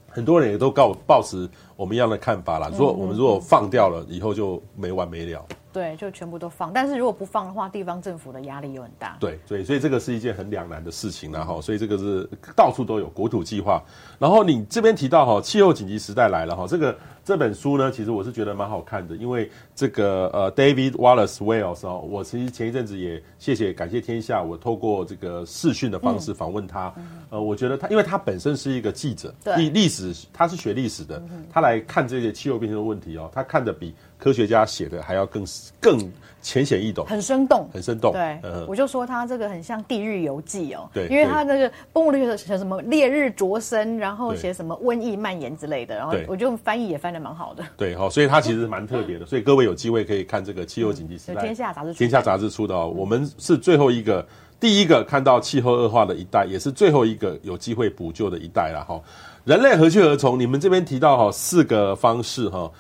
[0.09, 1.46] 很多人也都告抱持
[1.76, 2.70] 我们一样的看法啦。
[2.72, 5.44] 如果我们如果放掉了，以后就没完没了。
[5.74, 6.72] 对，就全部都放。
[6.72, 9.16] 但是如果不放的话，地方政府的压力又很大。
[9.20, 13.82] 对对，所以这个是一件很两难的事情，然后所以这个是到处都有国土计划。
[14.18, 16.96] 然后你这边提到哈，气候紧急时代来了哈，这个。
[17.24, 35.46] 这本书呢，其实我是觉得蛮好看的，因为这个呃，David Wallace Wells 哦，我其实前一阵子也谢谢感谢天下，我透过这个视讯的方式访问他，嗯、呃，我觉得他因为他本身是一个记者，历历史他是学历史的，他来看这些气候变迁的问题哦，他看的比科学家写的还要更
[35.80, 35.98] 更
[36.45, 38.12] 浅显易懂，很生动，很生动。
[38.12, 47.24] 对，嗯、我就说它这个很像《地狱游记》哦，对，因为它那个蹦绿写什么烈日灼身，然后写什么瘟疫蔓延之类的，然后我就翻译也翻的。
[47.24, 52.92] 蛮好的，对哈，所以它其实蛮特别的，所以各位有机会可以看这个《气候紧急时代》，天下杂志，天下杂志出的哦。
[52.95, 54.22] 我们是最后一个，
[54.61, 59.01] 第一个看到气候恶化的一代，也是最后一个有机会补救的一代了哈。
[59.45, 60.38] 人类何去何从？
[60.38, 62.70] 你们这边提到哈四个方式哈，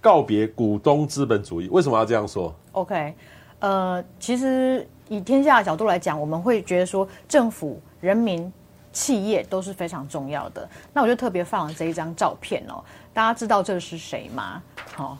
[0.00, 3.14] 告别股东资本主义，为什么要这样说？OK，
[3.58, 8.52] 呃，其实以天下的角度来讲，我们会觉得说政府、人民。
[8.92, 12.82] 企业都是非常重要的，那我就特别放了这一张照片哦。
[13.14, 14.60] 大家知道这是谁吗？
[14.98, 15.16] 哦，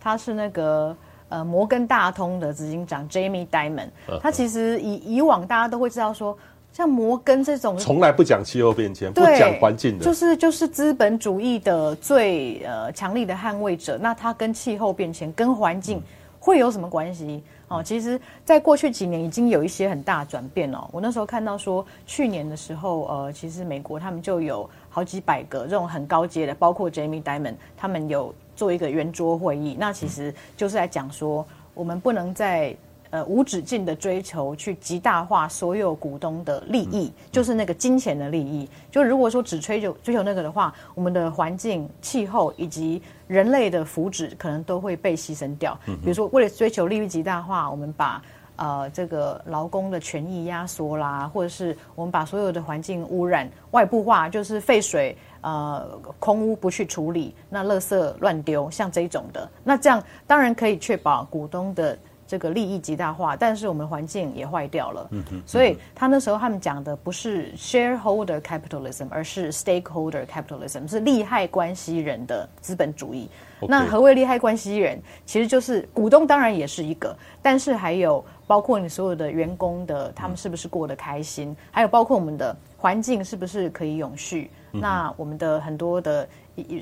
[0.00, 0.96] 他是那个
[1.28, 3.90] 呃摩根大通的执行长 Jamie Dimon。
[4.22, 6.34] 他其实以以往大家都会知道说，
[6.80, 13.98] 像摩根这种从来不讲气候变迁，不讲环境的，就是就是资本主义的最呃强力的捍卫者。
[14.00, 16.02] 那它跟气候变迁、跟环境
[16.38, 17.42] 会有什么关系？
[17.68, 20.88] 哦，其实，在过去几年已经有一些很大转变哦。
[20.90, 29.76] 我那时候看到说，去年的时候，呃，其实美国他们就有好几百个这种很高阶的，包括 Jamie Dimon，他们有做一个圆桌会议。
[29.78, 32.74] 那其实就是在讲说，我们不能再。
[33.10, 38.68] 呃，无止境的追求去极大化所有股东的利益，就是那个金钱的利益。
[38.88, 45.76] 就如果说只追求追求那个的话，我们的环境、气候以及人类的福祉可能都会被牺牲掉。
[45.86, 48.22] 比如说，为了追求利益极大化，我们把
[48.54, 55.84] 呃这个劳工的权益压缩啦，或者是我们把所有的环境污染外部化，就是废水呃
[56.20, 61.98] 空污不去处理，那垃圾乱丢，像这种的，那这样当然可以确保股东的。
[62.30, 65.08] 这个利益极大化，但是我们环境也坏掉了。
[65.10, 65.42] 嗯嗯。
[65.44, 73.28] 所以他那时候他们讲的不是 shareholder capitalism，而是 stakeholder capitalism，是利害关系人的资本主义。
[73.66, 75.02] 那何谓利害关系人？
[75.26, 81.50] 其实就是股东，当然也是一个，但是还有包括你所有的员工的，他们是不是过得开心？
[81.50, 84.48] 嗯、还有包括我们的环境是不是可以永续？
[84.70, 86.28] 嗯、那我们的很多的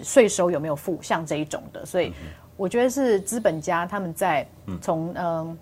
[0.04, 0.98] 税收有没有付？
[1.00, 2.12] 像这一种的，所以。
[2.58, 4.44] 嗯我觉得是资本家他们在
[4.82, 5.56] 从嗯、呃、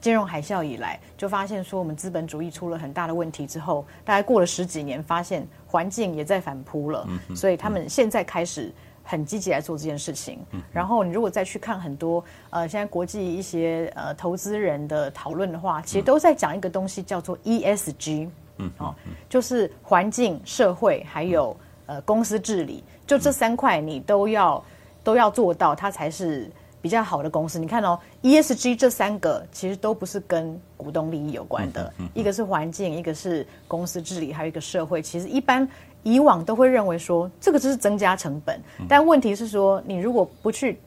[0.00, 8.72] 金融海啸以来就发现说我们资本主义出了很大的问题之后，大概过了十几年，发现环境也在反扑了，所以他们现在开始
[9.04, 10.38] 很积极来做这件事情。
[10.72, 18.26] 然后你如果再去看很多呃现在国际一些呃投资人的讨论的话，其实都在讲一个东西叫做 ESG，
[18.56, 18.94] 嗯，哦，
[19.28, 24.64] 就是环境、社会还有呃公司治理，就这三块你都要。
[25.08, 26.50] 都要做到，它才是
[26.82, 27.58] 比较好的公司。
[27.58, 35.00] 你看哦，ESG 这三个其实都不是跟股东利益有关的，一个是环境，一个是公司治理，还有一个社会。
[35.00, 35.66] 其实一般
[36.02, 38.60] 以往都会认为说，这个就是增加成本。
[38.78, 40.78] 嗯、但问题是说，你如果不去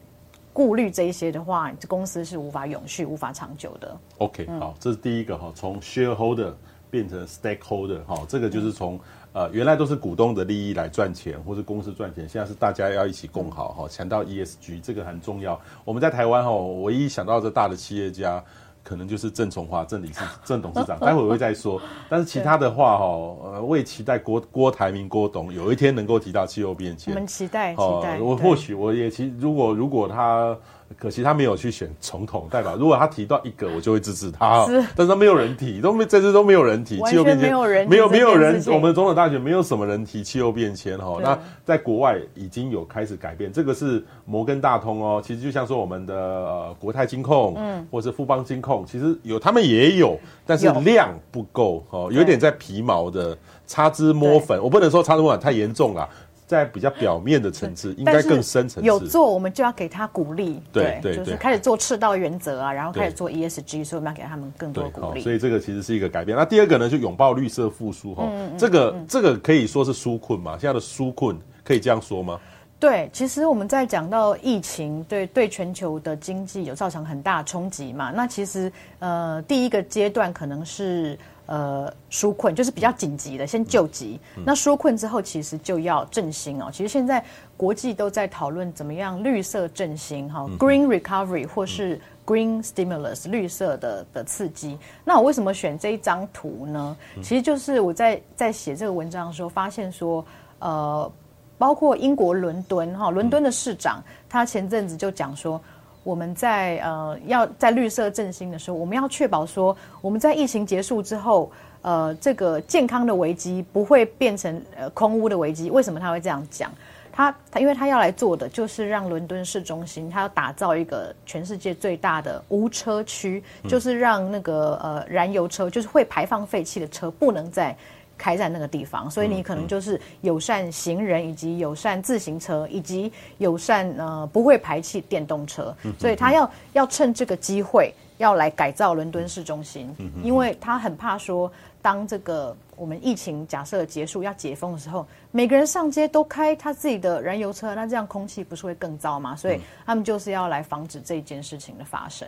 [0.53, 3.97] 顾虑这一些的话，这公司是无法永续、无法长久的。
[4.19, 6.53] OK，好，这是第一个哈，从 shareholder
[6.91, 8.99] 变成 stakeholder 哈，这个就是从。
[9.33, 15.59] 呃，原来都是股东的利益来赚钱，或是公司赚钱，现在是大家要一起共好哈，强调 ESG 这个很重要。
[15.85, 18.43] 我们在台湾哈，唯一想到这大的企业家，
[18.83, 21.81] 可能就是郑崇华郑理事郑董事长，待会会再说。
[22.09, 27.13] 但是其他的话哈，呃，我也期待郭郭台铭郭董有一天能够提到气候变迁。
[27.13, 28.19] 我们期待，期待。
[28.19, 30.57] 我或许我也其如果如果他。
[30.97, 34.65] 可惜他没有去选总统代表，如果他提到一个，我就会支持他。
[34.65, 41.19] 是，但是他没有人提，都没这次都没有人提气候变迁，没有人，没有没有人，我们总统大选没有什么人提气候变迁哈。
[41.21, 45.21] 那在国外已经有开始改变，这个是摩根大通哦。
[45.23, 54.61] 其实就像说我们的呃国泰金控，嗯，或是富邦金控，其实有他们也有，但是量不够哦，有点在皮毛的擦脂摸粉。
[54.61, 56.07] 我不能说擦脂摸粉太严重了。
[56.51, 58.87] 在比较表面的层次，应该更深层次。
[58.87, 60.61] 有做，我们就要给他鼓励。
[60.73, 65.21] 对对，就是开始做赤道原则啊，然后开始做 ESG，所以我们要给他们更多鼓励。
[65.21, 66.37] 所以这个其实是一个改变。
[66.37, 68.27] 那第二个呢，就拥抱绿色复苏哈。
[68.57, 70.57] 这个这个可以说是纾困嘛？
[70.59, 72.37] 现在的纾困可以这样说吗？
[72.79, 78.11] 对，其实我们在讲到疫情，对对全球的经济有造成很大冲击嘛。
[78.11, 84.19] 那其实呃，第一个阶段可能是呃纾困，就是比较紧急的，先救急。
[84.37, 86.69] 嗯、那纾困之后，其实就要振兴哦。
[86.71, 87.23] 其实现在
[87.57, 94.77] 国际都在讨论怎么样绿色振兴哈、嗯、，Green Recovery 或是 Green Stimulus 绿色的的刺激。
[95.03, 96.95] 那我为什么选这一张图呢？
[97.21, 100.25] 其实就是我在在写这个文章的时候发现说，
[100.59, 101.11] 呃，
[101.57, 105.59] 包括英国伦敦哈，伦敦的市长他前阵子就讲说。
[106.03, 115.69] 我们在呃要在绿色振兴的时候，我们要确保说我们在疫情结束之后，呃，这个健康的危机不会变成呃空屋的危机。
[115.69, 116.71] 为什么他会这样讲？
[117.13, 127.75] 他他因为他要来做的就是让伦敦市中心，他要打造一个全世界最大的无车区，就是让那个呃燃油车，就是会排放废气的车不能再。
[128.21, 135.75] 开在那个地方，所以你可能就是友善行人，以及友善自行车，以及友善呃不会排气电动车。
[135.97, 139.89] 所以他要要趁这个机会要来改造伦敦市中心，
[140.23, 141.51] 因为他很怕说，
[141.81, 149.35] 当这个我们疫情假设结束要解封的时候，每个人上街都开他自己的燃油车，那这样空气不是会更糟吗？
[149.35, 152.27] 所以他们就是要来防止这件事情的发生。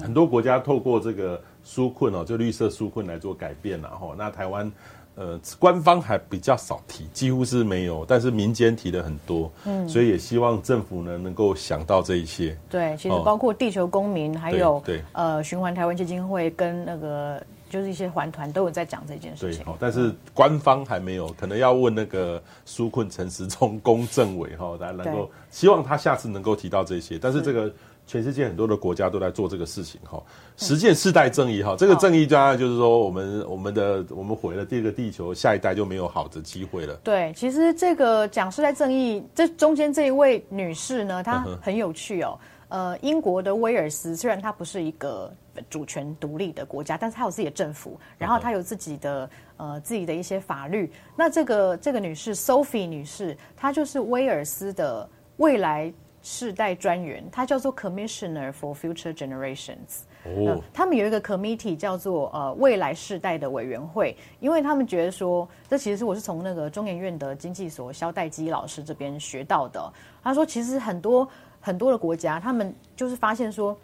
[0.00, 4.72] 很多国家透过这个纾困哦，就绿色纾困来做改变，然后那台湾。
[5.16, 12.58] 呃，官方还比较少提，几乎是没有，但是民间提的很多，嗯，所以也希望政府呢能够想到这一些。
[12.68, 17.40] 对，其实包括地球公民，哦、还有对，对呃循环台湾基金会跟那个
[17.70, 19.64] 就是一些环团都有在讲这件事情。
[19.64, 27.72] 对，但是官方还没有，可能要问那个纾困陈时中公政委哈，大家能够希望他下次能够提到这些，但是这个。
[28.06, 30.22] 全世界很多的国家都在做这个事情哈，
[30.58, 36.94] 实践世代正义哈，这个正义当然就是说我们我们的我们毁了第二个地球，下一代就没有好的机会了。
[37.02, 42.38] 对，其实这个讲世代正义，这中间这一位女士呢，她很有趣哦。
[42.68, 45.32] 呃，英国的威尔斯虽然它不是一个
[45.70, 50.92] 主权独立的国家，但是它有自己的政府，然后它有自己的呃自己的一些法律。
[51.16, 55.92] 那这个这个女士 Sophie 女士，她就是威尔斯的未来。
[56.24, 60.02] 世代专员，他叫做 Commissioner for Future Generations。
[60.24, 69.92] 哦，他们有一个 committee 叫做呃未来世代的委员会，因为他们觉得说，这其实是我是从那个中研院的经济所肖代基老师这边学到的。
[70.22, 71.28] 他说，其实很多
[71.60, 73.76] 很多的国家，他们就是发现说，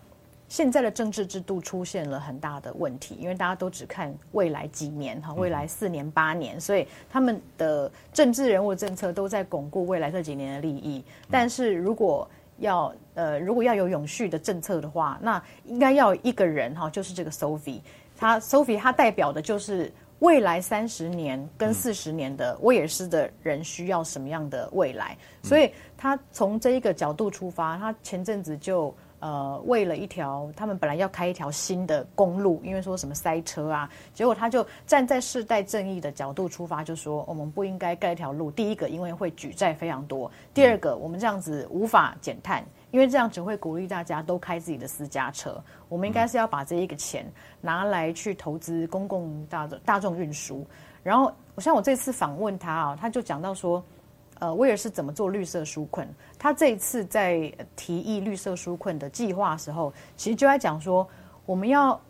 [0.51, 12.29] 现在的政治制度出现了很大的问题，因为大家都只看未来几年哈，未来四年八年，所以他们的政治人物政策都在巩固未来这几年的利益，但是如果
[12.59, 17.81] 要呃，如果要有永续的政策的话，那应该要一个人哈，就是这个 Sophie，
[18.19, 28.93] 他 Sophie 他代表的就是未来三十年跟四十年的威尔斯的人需要什么样的未来，所以他从这一个角度出发，他前阵子就。
[29.21, 38.51] 呃，为了一条，他们本来要开一条新的公路，因为说什么塞车啊，结果他就站在世代正义的角度出发，就说我们不应该盖一条路。
[38.51, 45.63] 第一个，因为会举债非常多；第二个，我们这样子无法减碳，因为这样只会鼓励大家都开自己的私家车。
[45.89, 50.67] 我们应该是要把这一个钱拿来去投资公共大众大众运输。
[51.03, 53.85] 然后，我像我这次访问他啊，他就讲到说。
[54.41, 56.09] 呃，威尔斯怎么做绿色纾困？
[56.39, 61.07] 他这一次在提议绿色纾困的计划时候，其实就在讲说，
[61.45, 62.01] 我们要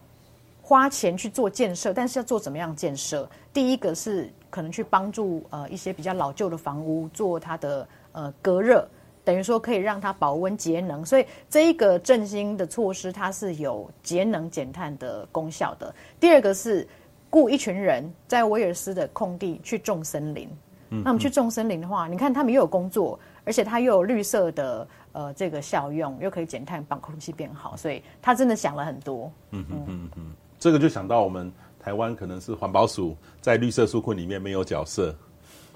[0.63, 3.29] 花钱去做建设，但是要做怎么样建设？
[3.53, 8.89] 第一个是可能去帮助呃一些比较老旧的房屋做它的呃隔热，
[9.25, 11.05] 等于说可以让它保温节能。
[11.05, 15.93] 所以这一个振兴的措施，它是有节能减碳的功效的。
[16.21, 16.87] 第二个是
[17.29, 20.49] 雇一群人在威尔斯的空地去种森林。
[20.91, 29.31] 那我们去种森林的话，你看他们又有工作，而且它又有绿色的呃这个效用，又可以减碳，把空气变好，所以他真的想了很多。
[29.53, 35.15] 嗯嗯嗯嗯，这个就想到我们台湾可能是环保署在绿色纾困里面没有角色。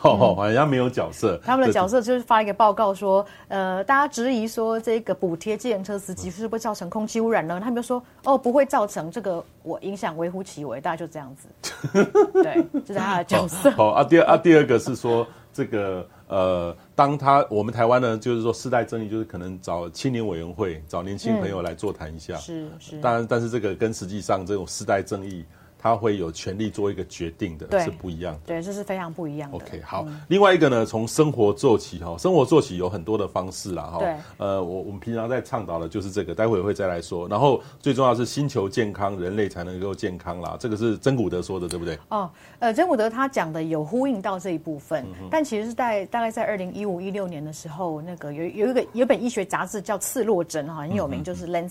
[0.10, 1.40] 哦，好像没有角色。
[1.42, 7.58] 他们的角色就是发一个报告说，呃，大家质疑说这个补贴计程车司机是不是会造成空气污染呢？
[7.58, 11.48] 他们就说，哦，不会造成这个，我影响微乎其微，大概就这样子。
[12.42, 13.70] 对，这是他的角色。
[13.70, 22.36] 好啊，第二啊，第二个是说这个呃，当他我们台湾呢，就是说世代正义，就是可能找青年委员会，找年轻朋友来座谈一下。
[22.36, 23.00] 是、嗯、是。
[23.00, 25.44] 当然，但是这个跟实际上这种世代正义。
[25.84, 28.40] 他会有权利做一个决定的，是不一样的。
[28.46, 29.56] 对，这是非常不一样的。
[29.58, 30.02] OK，好。
[30.08, 33.98] 嗯、另外一个呢，从生活做起哈，生活做起有很多的方式啦哈。
[33.98, 34.14] 对。
[34.38, 37.28] 呃，我我们平常在倡导的就是这个，待会会再来说。
[37.28, 40.56] 然后最重要是星球健康，人类才能够健康啦。
[40.58, 41.98] 这个是真古德说的，对不对？
[42.08, 42.30] 哦，
[42.60, 51.68] 呃，真古德他讲的有呼应到这一部分，嗯、但其实是在大概在二零一五一六年的时候，那个有有一个有本医学杂志叫《刺络针》哈，很有名，就是《Lancet》。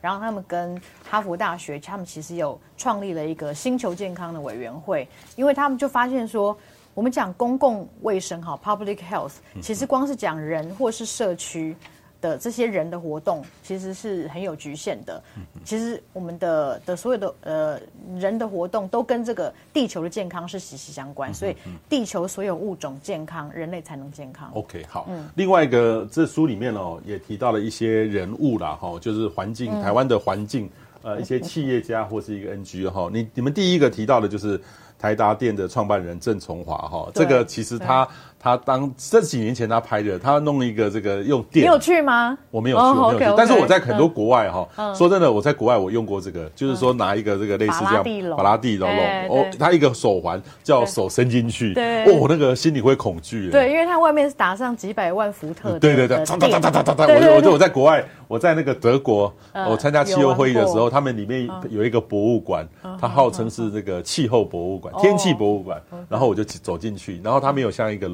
[0.00, 3.51] 然后他们跟哈佛大学，他们其实有创立了一个。
[3.52, 6.56] 个星球健康的委员会，因为他们就发现说，
[6.94, 11.76] 我们讲公共卫生哈，public health，其实光是讲人或是社区。
[12.22, 15.20] 的这些人的活动其实是很有局限的。
[15.64, 17.80] 其实我们的的所有的呃
[18.16, 21.56] 人的活动都跟这个地球的健康是息息相关，所以
[21.88, 24.48] 地球所有物种健康，人类才能健康。
[24.54, 25.06] OK，好。
[25.08, 30.70] 嗯，另外一个这书里面哦也提到了一些人物啦哈，就是环境台湾的环境
[31.02, 33.10] 呃一些企业家或是一个 NGO 哈。
[33.12, 34.60] 你你们第一个提到的就是
[34.98, 38.08] 台达电的创办人郑崇华哈，这个其实他。
[38.42, 42.36] 他当这几年前他拍的，他弄了一个这个用电，你有去吗？
[42.50, 43.34] 我没有去，我没有去。
[43.36, 48.90] 但是我在很多国外哈，说真的，我在国外我用过这个，就是说拿一个这个类似这样法拉第龙
[49.28, 51.72] 哦，他一个手环叫手伸进去，
[52.06, 53.48] 哦，我那个心里会恐惧。
[53.50, 55.78] 对，因为它外面是打上几百万伏特。
[55.78, 57.06] 对对对，哒哒哒哒哒哒。
[57.06, 59.32] 我我就我在国外，我在那个德国，
[59.68, 62.66] 我参加气候会议的时候，他们里面有一个博物馆，
[63.00, 68.08] 它号称是这个气候博物馆、天气博物馆，然后我就走进去，然后它没有像一个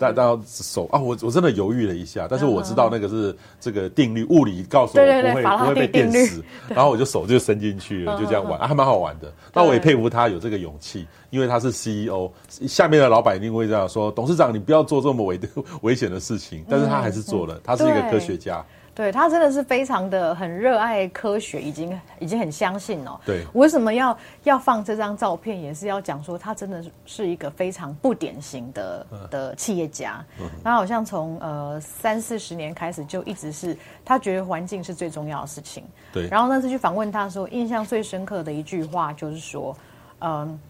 [0.00, 0.14] 龙。
[0.14, 9.30] 但到手啊，我我真的犹豫了一下，但是我知道那个是这个定律，物理告诉我不会不会被电死， 然后我就手就伸进去了，就这样玩，还蛮好玩的。
[9.52, 15.38] 那我也佩服他有这个勇气，因为他是 CEO，下面的老板一定会这样说：董事长，你不要做这么危
[15.82, 16.64] 危险的事情。
[16.68, 18.64] 但是他还是做了，他是一个科学家。
[19.00, 23.18] 对，他真的是非常的很热爱科学，已经已经很相信哦。
[23.24, 30.22] 对，为什么要要放这张照片，也是要讲说他真的是一个非常不典型的的企业家。
[30.62, 33.74] 他好像从呃三四十年开始就一直是
[34.04, 35.82] 他觉得环境是最重要的事情。
[36.12, 36.28] 对。
[36.28, 39.74] 然后那次去访问他的时候，印象最深刻的一句话就是说，
[40.18, 40.60] 嗯，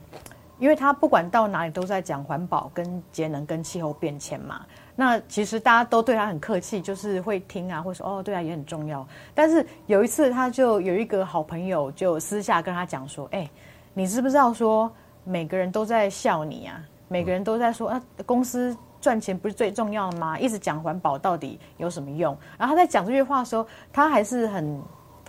[0.60, 4.64] 因为他不管到哪里都在讲环保、跟节能、跟气候变迁嘛。
[4.96, 9.06] 那其实大家都对他很客气，就是会听啊，或说哦，对啊，也很重要。
[9.34, 13.48] 但是有一次，他就有一个好朋友就私下跟他讲说：“哎，
[13.94, 14.90] 你知不知道说
[15.24, 16.82] 每个人都在笑你啊？
[17.08, 20.38] 每个人都在说啊，公司赚钱不是最重要的吗？
[20.38, 24.80] 一直讲环保到底有什么用？”然后他在讲这句话的时候，他还是很。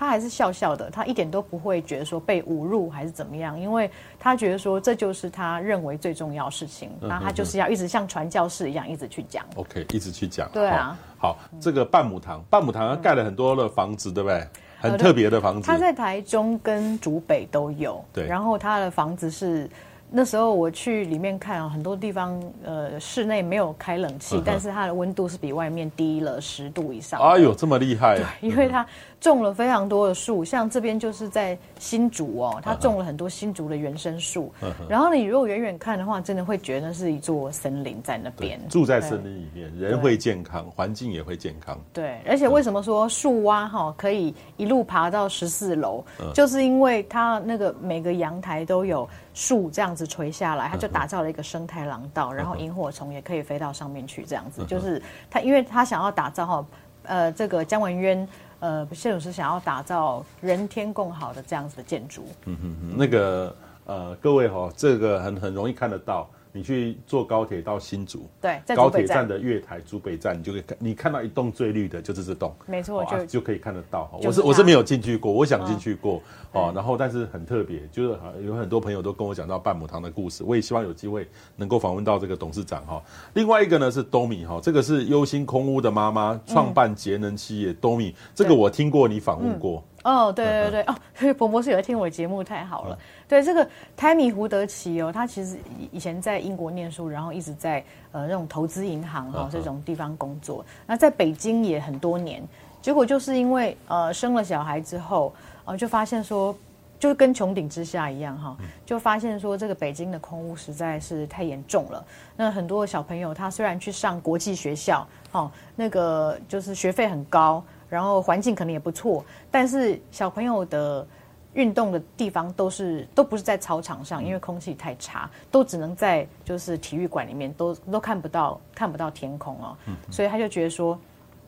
[0.01, 3.87] 他还是笑笑的，他一点都不会觉得说被侮辱还是怎么样，因为
[4.19, 9.45] 他觉得说这就是他认为最重要的事情，那他就是要一直像传教士一样一直去讲。
[9.53, 10.49] OK，一直去讲。
[10.51, 10.97] 对啊。
[11.19, 14.43] 好，这个半亩堂，半亩堂盖了很多的房子，对不对？
[14.79, 15.67] 很特别的房子。
[15.67, 18.03] 他在台中跟竹北都有。
[18.11, 18.25] 对。
[18.25, 19.69] 然后他的房子是。
[20.13, 27.17] 那时候我去里面看啊，很多地方呃室内没有开冷气，但是它的温度是比外面低了十度以上。
[27.21, 28.17] 哎呦，这么厉害！
[28.17, 28.85] 对，因为它
[29.21, 34.51] 种了非常多的树，像这边就是在新竹哦，它种了很多新竹的原生树。
[34.89, 38.59] 然后你如果远远看的话，真的会觉得那是一座森林在那边。
[38.67, 41.79] 住在森林里面，人会健康，环境也会健康。
[41.93, 46.03] 对，而且为什么说树蛙哈可以一路爬到十四楼，
[46.33, 49.07] 就是因为它那个每个阳台都有。
[49.33, 54.23] 树这样子垂下来，它就打造了一个生态廊道，然后萤火虫也可以飞到上面去。
[54.25, 56.65] 这样子就是他，因为他想要打造哈，
[57.03, 58.27] 呃，这个姜文渊
[58.59, 62.25] 呃建筑师想要打造人天共好的这样子的建筑。
[62.45, 63.55] 嗯哼哼，那个
[63.85, 66.29] 呃，各位哈，这个很很容易看得到。
[66.51, 74.11] 你去坐高铁到新竹，对，在高铁站的月台竹北站，你就可以看，你看到一栋最绿的，就是这栋，没错，就就可以看得到。
[74.23, 76.21] 我是我是没有进去过，我想进去过
[76.51, 76.71] 哦。
[76.75, 83.01] 然后，但是很特别，就是有很多朋友都跟我讲到半亩堂的故事，我也希望有机会能够访问到这个董事长哈。
[83.33, 89.83] 另外一个呢是多米哈，这个是忧心空屋的妈妈创办节能企业多米，这个我听过你访问过。
[90.03, 92.97] 哦，对对对， 哦，所 以伯伯是有在听我的节目，太好了。
[93.27, 95.57] 对这个泰米胡德奇哦，他其实
[95.91, 100.65] 以前在英国念书，然后一直在呃那种投资银行哈、哦、这种地方工作。
[100.85, 102.43] 那在北京也很多年，
[102.81, 105.33] 结果就是因为呃生了小孩之后，
[105.65, 106.53] 呃就发现说，
[106.99, 112.03] 就跟穹顶之下一样哈，就发现说这个北京的空屋实在是太严重了。
[112.35, 121.05] 那很多小朋友他虽然去上国际学校，哦，那个就是学费很高，然后环境可能也不错，但是小朋友的。
[121.53, 129.75] 运动的地方都是都不是在操场上，因为空气太差，都只能在就是体育馆里面，都都看不到看不到天空哦。
[130.09, 130.97] 所以他就觉得说，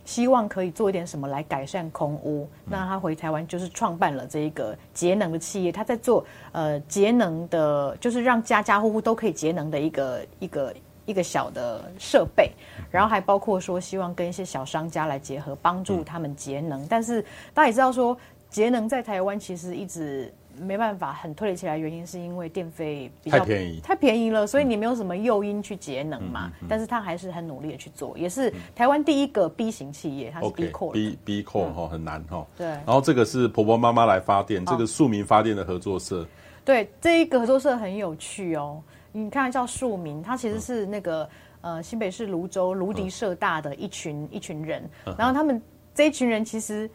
[0.04, 2.46] 希望可以做一点什么来改善空污。
[2.66, 10.76] 那他回台湾就是创办了这一个节能的企业，他在做呃节能的，就是让家家户户都可以节能的一个一个
[11.06, 12.52] 一个小的设备，
[12.92, 16.86] 然后还包括说希望跟一些小商家来结合，帮助他们节能。
[16.88, 17.22] 但是
[17.54, 18.18] 大家也知道说。
[18.50, 20.32] 节能在台湾其实一直
[20.62, 26.46] 没办法很推得起来，原因是因为电费比较太便宜，太便宜了，所以你没有什么诱因去节能嘛。
[26.46, 32.46] 嗯嗯嗯、但是他还是很努力的去做，也是台湾第一个 B 型企业，它是 B Core，B B Core 哈很难哈。
[32.56, 32.68] 对。
[32.68, 36.24] 然后这个是婆婆妈妈来发电，这个庶民发电的合作社。
[36.64, 38.80] 对，这一个合作社很有趣哦。
[39.14, 41.24] 你看叫庶民，他其实是那个、
[41.62, 44.84] 嗯、呃新北市泸州芦迪社大的一群、嗯、一群人，
[45.18, 45.62] 然后他们
[45.96, 46.90] 这一群人其实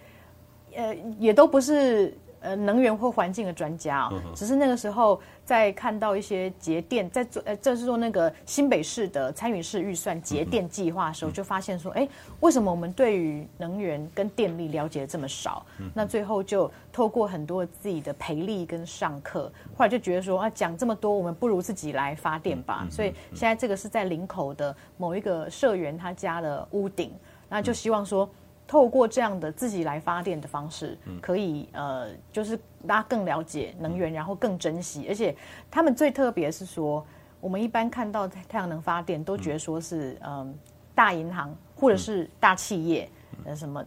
[0.77, 2.13] 呃也都不是。
[2.41, 12.09] 呃，能源或环境的专家哦，只是那个时候在看到一些节电，在做呃，这是做那个新北市的参与式预算节电计划的时候，就发现说，哎，
[12.41, 15.67] 为什么我们对于能源跟电力了解的这么少？
[15.95, 22.87] 那最后就透过很多自己的培力跟上课，后来就觉得说啊，讲这么多，我们不如自己来发电吧。
[22.91, 27.13] 所以现在这个是在林口的某一个社员他家的屋顶，
[27.49, 28.29] 那就希望说。
[28.69, 32.55] 透过这样的自己来发电的方式，可以呃，就是
[32.87, 35.07] 大家更了解能源，然后更珍惜。
[35.09, 35.35] 而且
[35.71, 37.05] 他们最特别是说，
[37.41, 40.55] 我们一般看到太阳能发电，都觉得说是嗯、呃、
[40.95, 43.11] 大银行或者是大企业
[43.47, 43.83] 呃什么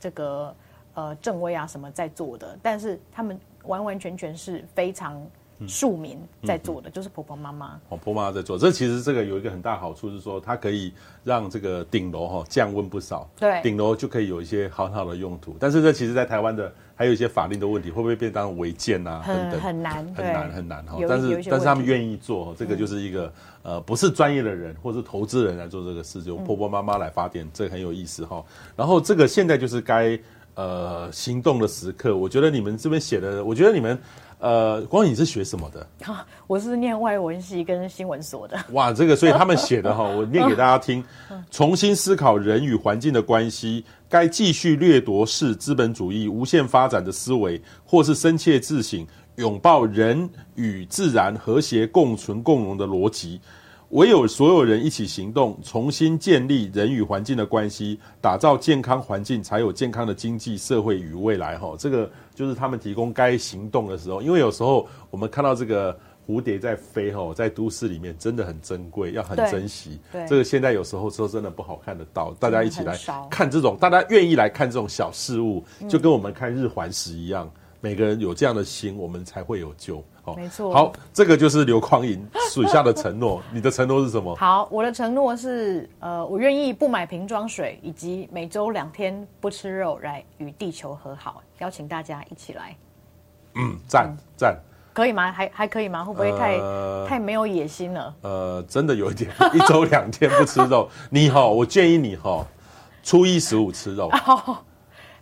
[0.00, 0.54] 这个
[0.94, 5.24] 呃正威啊什么在做的，但是他们完完全全是非常。
[5.66, 8.58] 庶民在做的、嗯、就是婆婆妈妈哦，婆妈在做。
[8.58, 10.92] 这其实这个有一个很大好处是说，它可以
[11.22, 13.28] 让这个顶楼哈降温不少。
[13.38, 15.56] 对，顶楼就可以有一些很好的用途。
[15.58, 19.22] 但是这其实，在台湾的还有一些法令的问题，会不会变当违建啊？
[19.24, 20.98] 很很难，很难很难哈。
[21.08, 23.26] 但是但是他们愿意做，这个就是一个、
[23.62, 28.44] 嗯、呃不是专业的人或是投资人来做这个事，就婆婆妈妈来发电，这个很有意思哈。
[28.76, 30.18] 然后这个现在就是该
[30.54, 32.16] 呃行动的时刻。
[32.16, 33.96] 我觉得你们这边写的，我觉得你们。
[34.38, 35.86] 呃，光你是学什么的？
[36.06, 38.58] 啊，我是念外文系跟新闻所的。
[38.72, 41.02] 哇，这个，所以他们写的哈， 我念给大家听。
[41.50, 49.06] 重新思考人与环境的关系，该继续掠夺式资本主义无限发展的思维，或是深切自省，
[49.36, 53.40] 拥抱人与自然和谐共存共荣的逻辑。
[53.94, 61.56] 唯有所有人一起行动，重新建立人与环境的关系，打造健康环境，才有健康的经济社会与未来。
[61.56, 64.20] 哈，这个就是他们提供该行动的时候。
[64.20, 70.00] 因为有时候我们看到这个蝴蝶在飞，哈，在都市里面真的很珍贵，要很珍惜。
[70.10, 72.34] 对，这个现在有时候说真的不好看得到。
[72.40, 72.98] 大家一起来
[73.30, 77.48] 看这种，大家愿意来看这种小事物，就跟我们看日环食一样。
[77.80, 80.02] 每个人有这样的心，我们才会有救。
[80.24, 80.72] 好，没错。
[80.72, 83.42] 好，这个就是刘光莹许下的承诺。
[83.52, 84.34] 你的承诺是什么？
[84.36, 91.42] 好，我的承诺是，呃，我愿意不买瓶装水，以及每周两天不吃肉，来与地球和好。
[91.58, 92.74] 邀请大家一起来。
[93.56, 94.64] 嗯，赞赞、嗯，
[94.94, 95.30] 可以吗？
[95.30, 96.02] 还还可以吗？
[96.02, 98.14] 会不会太、呃、太没有野心了？
[98.22, 100.88] 呃，真的有一点，一周两天不吃肉。
[101.10, 102.44] 你哈，我建议你哈，
[103.02, 104.10] 初一十五吃肉。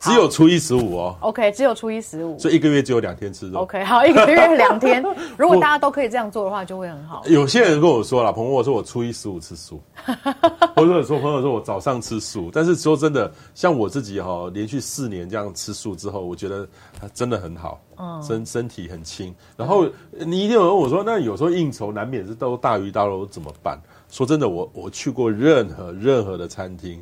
[0.03, 3.61] 只有初一十五哦，OK，只有初一十五，所以一个月只有两天吃肉。
[3.61, 5.01] OK，好，一个月两天，
[5.39, 7.23] 如果大家都可以这样做的话，就会很好。
[7.27, 9.81] 有些人跟我说了，朋友我说我初一十五吃素，
[10.75, 16.67] 或者说朋友说我早上吃素，但是说真的，像我自己哈、哦，连续四年这样吃素之后，我觉得
[17.01, 19.33] 它真的很好，嗯，身身体很轻。
[19.57, 23.81] 然后你一定有问我说，那有时候应酬难免是都大鱼大肉怎么办？
[24.11, 27.01] 说真的，我我去过任何任何的餐厅。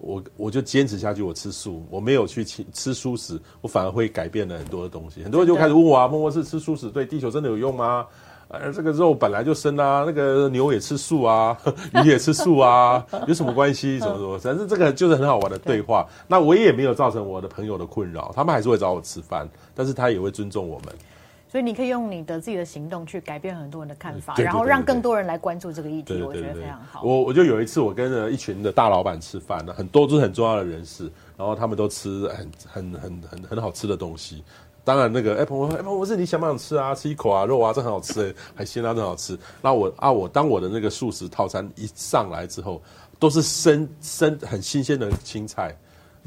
[0.00, 5.22] 我我就坚持下去，我吃素，我没有去吃吃素食，我反而会改变了很多的东西。
[5.22, 8.06] 很多人就开始问我啊，默默是吃素食对地球真的有用吗？
[8.50, 11.54] 呃，这个肉本来就生啊，那个牛也吃素啊，
[12.02, 13.98] 鱼也吃素啊，有什么关系？
[13.98, 14.38] 什么什么？
[14.38, 16.06] 反正这个就是很好玩的对话。
[16.26, 20.94] 那我也没有造成我的朋友的困扰，他们还是会找我吃饭，但是他也会尊重我们。
[21.50, 27.02] 所以你可以用你的自己的行动去改变很多人的看法，然后让更多人来关注这个议题，我觉得非常好。
[27.02, 34.44] 我我就有一次，我跟了一群的大老板吃饭呢，很多都是很重要的人士，然后他们都吃很很很很很好吃的东西。
[34.84, 36.94] 当然那个哎朋友说哎我说你想不想吃啊？
[36.94, 39.38] 吃一口啊，肉啊，这很好吃，海鲜啊，真好吃。
[39.62, 42.82] 那我啊我当我的那个素食套餐一上来之后，
[43.18, 45.74] 都是生生很新鲜的青菜。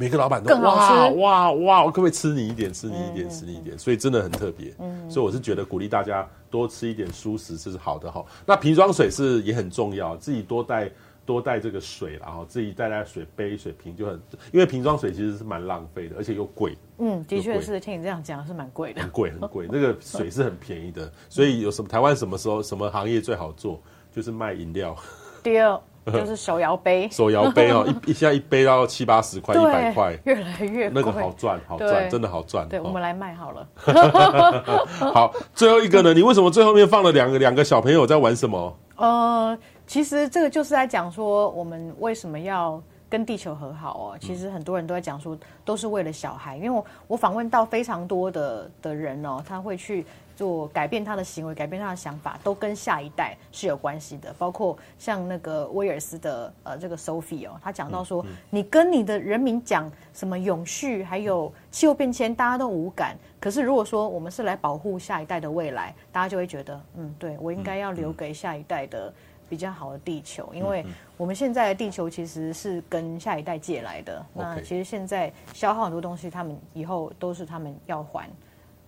[0.02, 1.86] 每个老板都哇哇哇！
[1.86, 2.74] 我可不可以吃你一点？
[2.74, 3.30] 吃你一点？
[3.30, 3.78] 吃你一点？
[3.78, 4.74] 所以真的很特别。
[4.80, 8.26] 嗯，所以我是觉得鼓励大家多吃一点蔬食，这是好的哈。
[8.43, 10.89] 那瓶装水是也很重要，自己多带
[11.24, 14.20] 多带这个水，然后自己带带水杯、水瓶就很，
[14.52, 16.76] 因为瓶装水其实是蛮浪费的，而且又贵。
[16.97, 19.68] 嗯，的确是听你这样讲是蛮贵的，很贵很贵。
[19.72, 23.80] 那个 水是很便宜的，所以有什么台湾什么时候什么行业最好做，
[24.12, 24.97] 就是卖饮料。
[25.43, 25.80] 第二。
[26.12, 32.68] 就是手摇杯，手摇杯哦， 一一下一杯要七八十块，一百块，越来越，那个好赚，好赚，真的好赚。
[32.68, 33.68] 对，我们来卖好了。
[35.14, 36.14] 好，最后一个呢？
[36.14, 38.78] 你为什么最后面放了两个两个小朋友在玩什么？
[38.95, 44.18] 呃，其实这个就是在讲说，我们为什么要跟地球和好哦。
[44.20, 50.06] 其实很多人都在讲说，都是为了小孩，因为我我访问到非常多的的人哦，他会去。
[50.42, 54.34] 做改变他的行为，改变他的想法，都跟下一代是有关系的。
[54.39, 63.16] 包括像那个威尔斯的呃这个 Sophie 哦，他讲到说，嗯嗯、你跟你的人民讲什么永续，还有气候变迁，大家都无感。
[63.39, 69.14] 可是如果说我们是来保护下一代的未来，大家就会觉得，嗯，对我应该要留给下一代的
[69.48, 70.84] 比较好的地球，因为
[71.18, 74.26] 我们现在的地球其实是跟下一代借来的。
[74.34, 78.28] 嗯、那其实现在消耗很多东西，他们以后都是他们要还。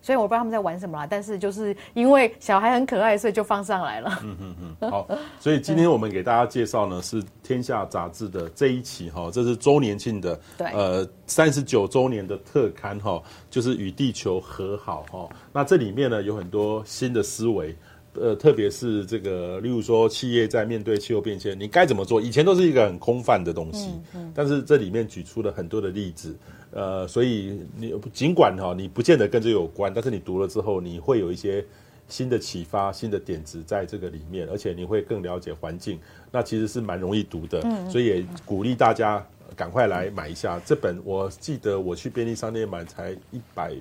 [0.04, 4.18] 所以我不知道他们在玩什么啦，但是就是因为小孩很可爱，所以就放上来了。
[4.22, 5.08] 嗯嗯嗯，好，
[5.40, 15.26] 所以今天我们给大家介绍呢是《天下》杂志的这一期哈，这是周年庆的，对，呃，三十九周年的特刊哈，就是与地球和好哈。
[15.54, 17.74] 那这里面呢有很多新的思维。
[18.14, 22.20] 呃，特别是这个，例如说，企业在面对气候变迁，你该怎么做？
[22.20, 26.36] 以前都是一个很空泛的东西，嗯嗯、但是这里面举出了很多的例子，
[26.70, 31.64] 呃，所以你尽管哈，你不见得跟这有关，但是你读了之后，你会有一些
[32.08, 35.98] 新的启发、新的点子在这个里面，而且你会更了解环境，
[36.30, 41.00] 那其实是蛮容易读的，嗯、所以也鼓励大家赶快来买一下这本。
[41.04, 43.74] 我记得我去便利商店买才一百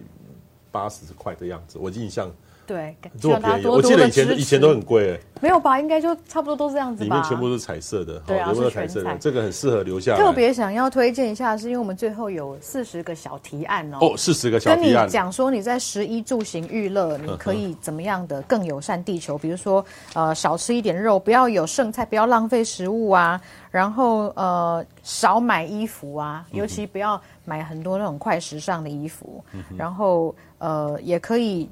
[0.72, 2.34] 八十块的样子，我印象。
[2.66, 5.80] 对，这么便宜，我记得以前以前都很贵，没有吧？
[5.80, 7.16] 应该就差不多都是这样子吧。
[7.16, 10.18] 里面全部都是彩色的，对啊，全部是彩色的，这个很适合留下来。
[10.18, 13.98] 特别想要推荐一下，是因为我们最后有四十个小提案哦。
[14.00, 19.38] 哦，四十个小提案，跟你讲说你在十一住行娱乐， 你可以怎么样的更友善地球？
[19.38, 19.84] 比如说，
[20.14, 23.40] 呃，少吃一点肉，不要有剩菜，不要浪费食物啊。
[23.70, 29.44] 然后，呃，少买衣服啊，尤其不要买很多那种快时尚的衣服。
[29.76, 31.70] 然后，呃，也可以。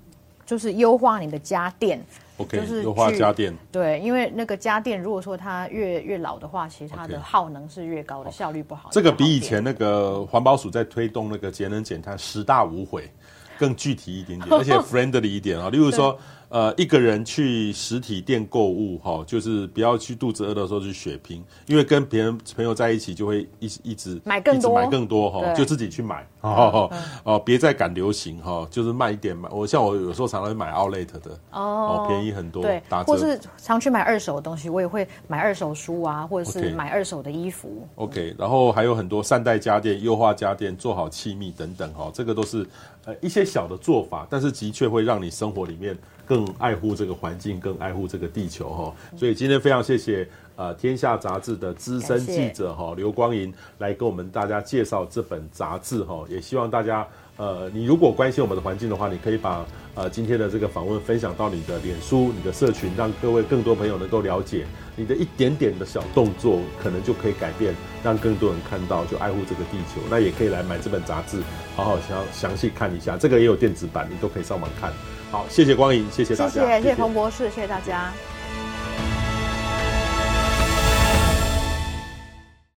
[0.52, 1.98] 就是优化你的家电
[2.36, 3.56] ，OK，就是优化家电。
[3.72, 8.34] 对，因为那个家电如果说它越越老的话，其实它的耗能是越高的，okay.
[8.34, 8.90] 效率不好。
[8.92, 13.10] 这个比以前那个环保署在推动那个节能减碳十大无悔
[13.58, 15.70] 更具体一点点， 而且 friendly 一点啊。
[15.70, 16.20] 例如说。
[16.52, 26.92] 呃，一个人去实体店购物，哈，就是不要去肚子饿的时候去血拼，因为跟别人朋友在一起就会一一直买更多，买更多哈，就自己去买，哦
[27.24, 29.48] 哦，别再赶流行哈，就是慢一点买。
[29.50, 33.14] 我像我有时候常常会买 Outlet 的哦，便宜很多，对，打折。
[33.14, 37.88] 或是常去买二手的东西，我也会买二手书啊，或者是买二手的衣服。
[37.96, 42.68] OK，然后还有很多善待家电、优化家电、做好气密等等哈，这个都是
[43.06, 45.98] 呃一些小的做法，但是的确会让你生活里面。
[46.32, 50.26] 更爱护这个环境，更爱护这个地球哈，所以今天非常谢谢
[50.56, 57.06] 呃《天下》杂志的资深记者哈刘光银来跟我们大家介绍这本杂志哈，也希望大家
[57.36, 64.66] 呃你如果关心我们的环境的话，你可以把呃今天的这个访问分享到你的脸书、你的社群，让各位更多朋友能够了解
[64.96, 70.00] 你的一点点的小动作，可能就可以改变，让更多人看到就爱护这个地球。
[70.10, 71.42] 那也可以来买这本杂志，
[71.76, 74.94] 好好详详细看一下，这个也有电子版，你都可以上网看。
[75.32, 78.12] 好，谢谢光影，谢谢大家，谢谢谢谢彭博士，谢谢大家。